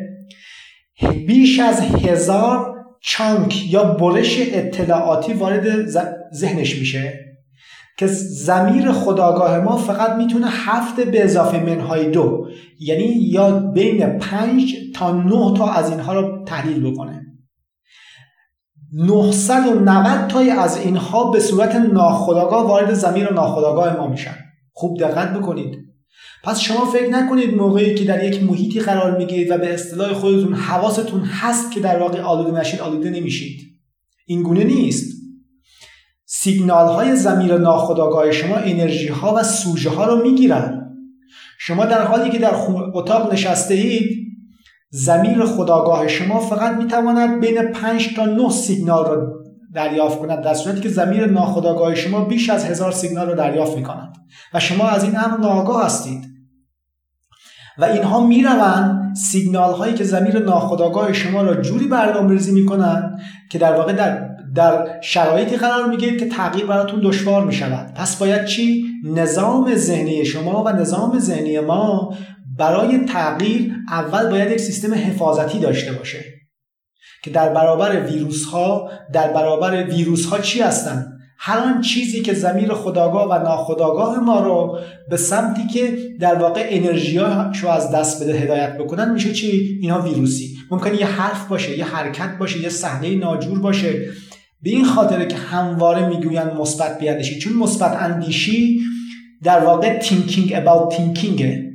بیش 1.26 1.60
از 1.60 1.80
هزار 1.80 2.72
چانک 3.00 3.72
یا 3.72 3.84
برش 3.84 4.38
اطلاعاتی 4.40 5.32
وارد 5.32 5.86
ذهنش 6.34 6.78
میشه 6.78 7.12
که 7.98 8.06
زمیر 8.06 8.92
خداگاه 8.92 9.60
ما 9.60 9.76
فقط 9.76 10.10
می‌تونه 10.10 10.46
هفت 10.50 11.00
به 11.00 11.24
اضافه 11.24 11.60
منهای 11.60 12.10
دو 12.10 12.46
یعنی 12.80 13.04
یا 13.04 13.50
بین 13.58 14.18
پنج 14.18 14.74
تا 14.94 15.12
نه 15.12 15.58
تا 15.58 15.72
از 15.72 15.90
اینها 15.90 16.20
رو 16.20 16.44
تحلیل 16.44 16.92
بکنه. 16.92 17.22
990 18.92 20.28
تای 20.28 20.50
از 20.50 20.76
اینها 20.76 21.30
به 21.30 21.40
صورت 21.40 21.74
ناخداگاه 21.74 22.68
وارد 22.68 22.94
زمیر 22.94 23.32
ناخداگاه 23.32 23.96
ما 23.96 24.06
میشن. 24.06 24.34
خوب 24.72 24.98
دقت 25.00 25.32
بکنید. 25.32 25.91
پس 26.44 26.60
شما 26.60 26.84
فکر 26.84 27.08
نکنید 27.08 27.54
موقعی 27.54 27.94
که 27.94 28.04
در 28.04 28.24
یک 28.24 28.42
محیطی 28.42 28.80
قرار 28.80 29.18
می‌گیرید 29.18 29.50
و 29.50 29.58
به 29.58 29.74
اصطلاح 29.74 30.12
خودتون 30.12 30.54
حواستون 30.54 31.20
هست 31.20 31.72
که 31.72 31.80
در 31.80 31.98
واقع 31.98 32.20
آلوده 32.20 32.60
نشید 32.60 32.80
آلوده 32.80 33.10
نمیشید. 33.10 33.60
این 34.26 34.42
گونه 34.42 34.64
نیست. 34.64 35.22
سیگنال 36.26 36.86
های 36.86 37.16
زمیر 37.16 37.58
ناخداگاه 37.58 38.32
شما 38.32 38.56
انرژی 38.56 39.08
ها 39.08 39.34
و 39.34 39.42
سوژه 39.42 39.90
ها 39.90 40.04
رو 40.06 40.22
می‌گیرن. 40.22 40.78
شما 41.58 41.84
در 41.84 42.04
حالی 42.04 42.30
که 42.30 42.38
در 42.38 42.54
اتاق 42.94 43.32
نشسته 43.32 43.74
اید 43.74 44.22
زمیر 44.90 45.44
خداگاه 45.44 46.08
شما 46.08 46.40
فقط 46.40 46.76
می‌تواند 46.76 47.40
بین 47.40 47.62
5 47.62 48.14
تا 48.16 48.26
9 48.26 48.50
سیگنال 48.50 49.04
را 49.04 49.32
دریافت 49.74 50.18
کند 50.18 50.44
در 50.44 50.54
صورتی 50.54 50.80
که 50.80 50.88
زمیر 50.88 51.26
ناخداگاه 51.26 51.94
شما 51.94 52.24
بیش 52.24 52.50
از 52.50 52.64
هزار 52.64 52.92
سیگنال 52.92 53.26
را 53.26 53.34
دریافت 53.34 53.76
می‌کند. 53.76 54.12
و 54.54 54.60
شما 54.60 54.88
از 54.88 55.04
این 55.04 55.16
امر 55.16 55.36
ناآگاه 55.36 55.84
هستید. 55.84 56.31
و 57.78 57.84
اینها 57.84 58.26
می‌روند 58.26 59.14
سیگنال 59.14 59.74
هایی 59.74 59.94
که 59.94 60.04
زمیر 60.04 60.38
ناخداگاه 60.38 61.12
شما 61.12 61.42
را 61.42 61.54
جوری 61.54 61.86
برنامه 61.86 62.32
ریزی 62.32 62.52
می‌کنند 62.52 63.20
که 63.50 63.58
در 63.58 63.72
واقع 63.72 63.92
در 63.92 64.28
در 64.54 65.00
شرایطی 65.00 65.56
قرار 65.56 65.88
می‌گیرید 65.88 66.18
که 66.20 66.28
تغییر 66.28 66.66
براتون 66.66 67.00
دشوار 67.04 67.44
می‌شود. 67.44 67.94
پس 67.94 68.16
باید 68.16 68.44
چی؟ 68.44 68.84
نظام 69.04 69.74
ذهنی 69.74 70.24
شما 70.24 70.64
و 70.64 70.68
نظام 70.68 71.18
ذهنی 71.18 71.60
ما 71.60 72.14
برای 72.58 73.04
تغییر 73.04 73.72
اول 73.88 74.30
باید 74.30 74.50
یک 74.50 74.60
سیستم 74.60 74.94
حفاظتی 74.94 75.58
داشته 75.58 75.92
باشه 75.92 76.24
که 77.22 77.30
در 77.30 77.48
برابر 77.48 78.00
ویروس 78.00 78.44
ها 78.44 78.90
در 79.12 79.32
برابر 79.32 79.84
ویروس 79.84 80.26
ها 80.26 80.38
چی 80.38 80.60
هستن؟ 80.60 81.11
هر 81.44 81.58
آن 81.58 81.80
چیزی 81.80 82.22
که 82.22 82.34
زمیر 82.34 82.72
خداگاه 82.72 83.30
و 83.30 83.42
ناخداگاه 83.42 84.20
ما 84.20 84.40
رو 84.40 84.78
به 85.10 85.16
سمتی 85.16 85.66
که 85.66 85.98
در 86.20 86.34
واقع 86.34 86.66
انرژی 86.70 87.20
شو 87.52 87.68
از 87.68 87.90
دست 87.90 88.22
بده 88.22 88.32
هدایت 88.32 88.78
بکنن 88.78 89.12
میشه 89.12 89.32
چی؟ 89.32 89.78
اینها 89.80 90.00
ویروسی. 90.00 90.56
ممکنه 90.70 91.00
یه 91.00 91.06
حرف 91.06 91.48
باشه 91.48 91.78
یه 91.78 91.84
حرکت 91.84 92.38
باشه 92.38 92.60
یه 92.60 92.68
صحنه 92.68 93.16
ناجور 93.16 93.58
باشه. 93.58 93.92
به 94.62 94.70
این 94.70 94.84
خاطره 94.84 95.26
که 95.26 95.36
همواره 95.36 96.08
می‌گویند 96.08 96.52
مثبت 96.52 96.98
بیاندیشی. 96.98 97.38
چون 97.38 97.52
مثبت 97.52 97.96
اندیشی 98.02 98.80
در 99.42 99.64
واقع 99.64 99.98
تینکینگ 99.98 100.54
about 100.54 100.96
تینکینگه 100.96 101.72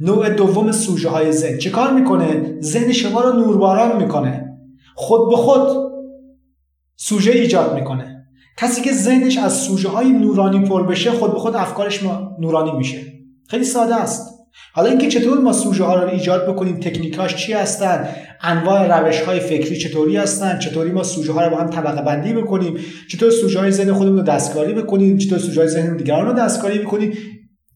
نوع 0.00 0.30
دوم 0.30 0.72
سوژه 0.72 1.08
های 1.08 1.32
ذهن. 1.32 1.58
چه 1.58 1.70
کار 1.70 1.92
می‌کنه؟ 1.92 2.60
ذهن 2.60 2.92
شما 2.92 3.20
رو 3.20 3.32
نورباران 3.32 4.02
می‌کنه. 4.02 4.58
خود 4.94 5.30
به 5.30 5.36
خود 5.36 5.68
سوژه 6.96 7.30
ایجاد 7.30 7.74
می‌کنه. 7.74 8.15
کسی 8.56 8.82
که 8.82 8.92
ذهنش 8.92 9.38
از 9.38 9.52
سوژه 9.52 9.88
های 9.88 10.12
نورانی 10.12 10.68
پر 10.68 10.86
بشه 10.86 11.10
خود 11.10 11.32
به 11.32 11.38
خود 11.38 11.56
افکارش 11.56 12.02
ما 12.02 12.36
نورانی 12.40 12.72
میشه. 12.72 12.98
خیلی 13.48 13.64
ساده 13.64 13.94
است. 13.94 14.36
حالا 14.72 14.88
اینکه 14.88 15.08
چطور 15.08 15.38
ما 15.38 15.52
سوژه 15.52 15.84
ها 15.84 15.94
رو 15.94 16.08
ایجاد 16.08 16.48
بکنیم 16.48 16.80
تکنیکاش 16.80 17.36
چی 17.36 17.52
هستن 17.52 18.08
انواع 18.40 19.00
روش 19.00 19.20
های 19.20 19.40
فکری 19.40 19.76
چطوری 19.76 20.16
هستن 20.16 20.58
چطوری 20.58 20.90
ما 20.90 21.02
سوژه 21.02 21.32
ها 21.32 21.44
رو 21.44 21.50
با 21.50 21.56
هم 21.56 21.70
طبقه 21.70 22.02
بندی 22.02 22.32
بکنیم 22.32 22.76
چطور 23.10 23.30
سوژه 23.30 23.60
های 23.60 23.70
ذهن 23.70 23.92
خودمون 23.92 24.16
رو 24.16 24.22
دستکاری 24.22 24.72
بکنیم 24.72 25.18
چطور 25.18 25.38
سوژه 25.38 25.60
های 25.60 25.70
ذهن 25.70 25.96
دیگران 25.96 26.26
رو 26.26 26.32
دستکاری 26.32 26.78
بکنیم 26.78 27.12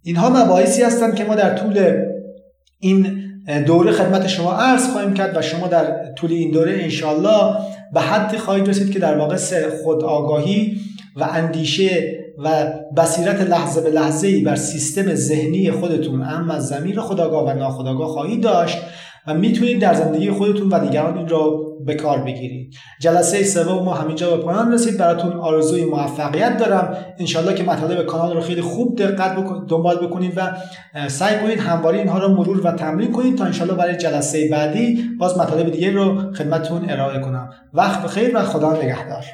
اینها 0.02 0.30
مباحثی 0.30 0.82
هستند 0.82 1.14
که 1.14 1.24
ما 1.24 1.34
در 1.34 1.56
طول 1.56 2.04
این 2.78 3.29
دوره 3.66 3.92
خدمت 3.92 4.26
شما 4.26 4.52
عرض 4.52 4.88
خواهیم 4.88 5.14
کرد 5.14 5.36
و 5.36 5.42
شما 5.42 5.66
در 5.66 6.12
طول 6.18 6.32
این 6.32 6.50
دوره 6.50 6.72
انشالله 6.72 7.56
به 7.92 8.00
حدی 8.00 8.38
خواهید 8.38 8.68
رسید 8.68 8.92
که 8.92 8.98
در 8.98 9.18
واقع 9.18 9.36
خود 9.84 10.04
آگاهی 10.04 10.76
و 11.16 11.28
اندیشه 11.32 12.20
و 12.38 12.72
بصیرت 12.96 13.40
لحظه 13.40 13.80
به 13.80 13.90
لحظه 13.90 14.26
ای 14.26 14.40
بر 14.40 14.56
سیستم 14.56 15.14
ذهنی 15.14 15.70
خودتون 15.70 16.22
اما 16.22 16.52
از 16.52 16.68
زمیر 16.68 17.00
خداگاه 17.00 17.46
و 17.46 17.58
ناخداگاه 17.58 18.08
خواهید 18.08 18.40
داشت 18.42 18.78
و 19.26 19.34
می‌تونید 19.34 19.80
در 19.80 19.94
زندگی 19.94 20.30
خودتون 20.30 20.68
و 20.68 20.78
دیگران 20.78 21.18
این 21.18 21.28
رو 21.28 21.69
به 21.86 21.94
کار 21.94 22.18
بگیرید. 22.18 22.74
جلسه 23.00 23.44
سوم 23.44 23.84
ما 23.84 23.94
همینجا 23.94 24.36
به 24.36 24.42
پایان 24.42 24.72
رسید. 24.72 24.98
براتون 24.98 25.32
آرزوی 25.32 25.84
موفقیت 25.84 26.56
دارم. 26.56 26.96
انشالله 27.18 27.54
که 27.54 27.62
مطالب 27.62 28.06
کانال 28.06 28.34
رو 28.34 28.40
خیلی 28.40 28.60
خوب 28.60 28.98
دقت 28.98 29.36
دنبال 29.68 30.06
بکنید 30.06 30.32
و 30.36 30.56
سعی 31.08 31.38
کنید 31.38 31.60
همواره 31.60 31.98
اینها 31.98 32.18
رو 32.18 32.28
مرور 32.28 32.66
و 32.66 32.72
تمرین 32.72 33.12
کنید 33.12 33.38
تا 33.38 33.44
انشالله 33.44 33.74
برای 33.74 33.96
جلسه 33.96 34.48
بعدی 34.48 35.10
باز 35.18 35.38
مطالب 35.38 35.70
دیگه 35.70 35.90
رو 35.90 36.32
خدمتتون 36.32 36.90
ارائه 36.90 37.20
کنم. 37.20 37.50
وقت 37.74 38.02
بخیر 38.02 38.36
و 38.36 38.42
خدا 38.42 38.72
نگهدار. 38.72 39.24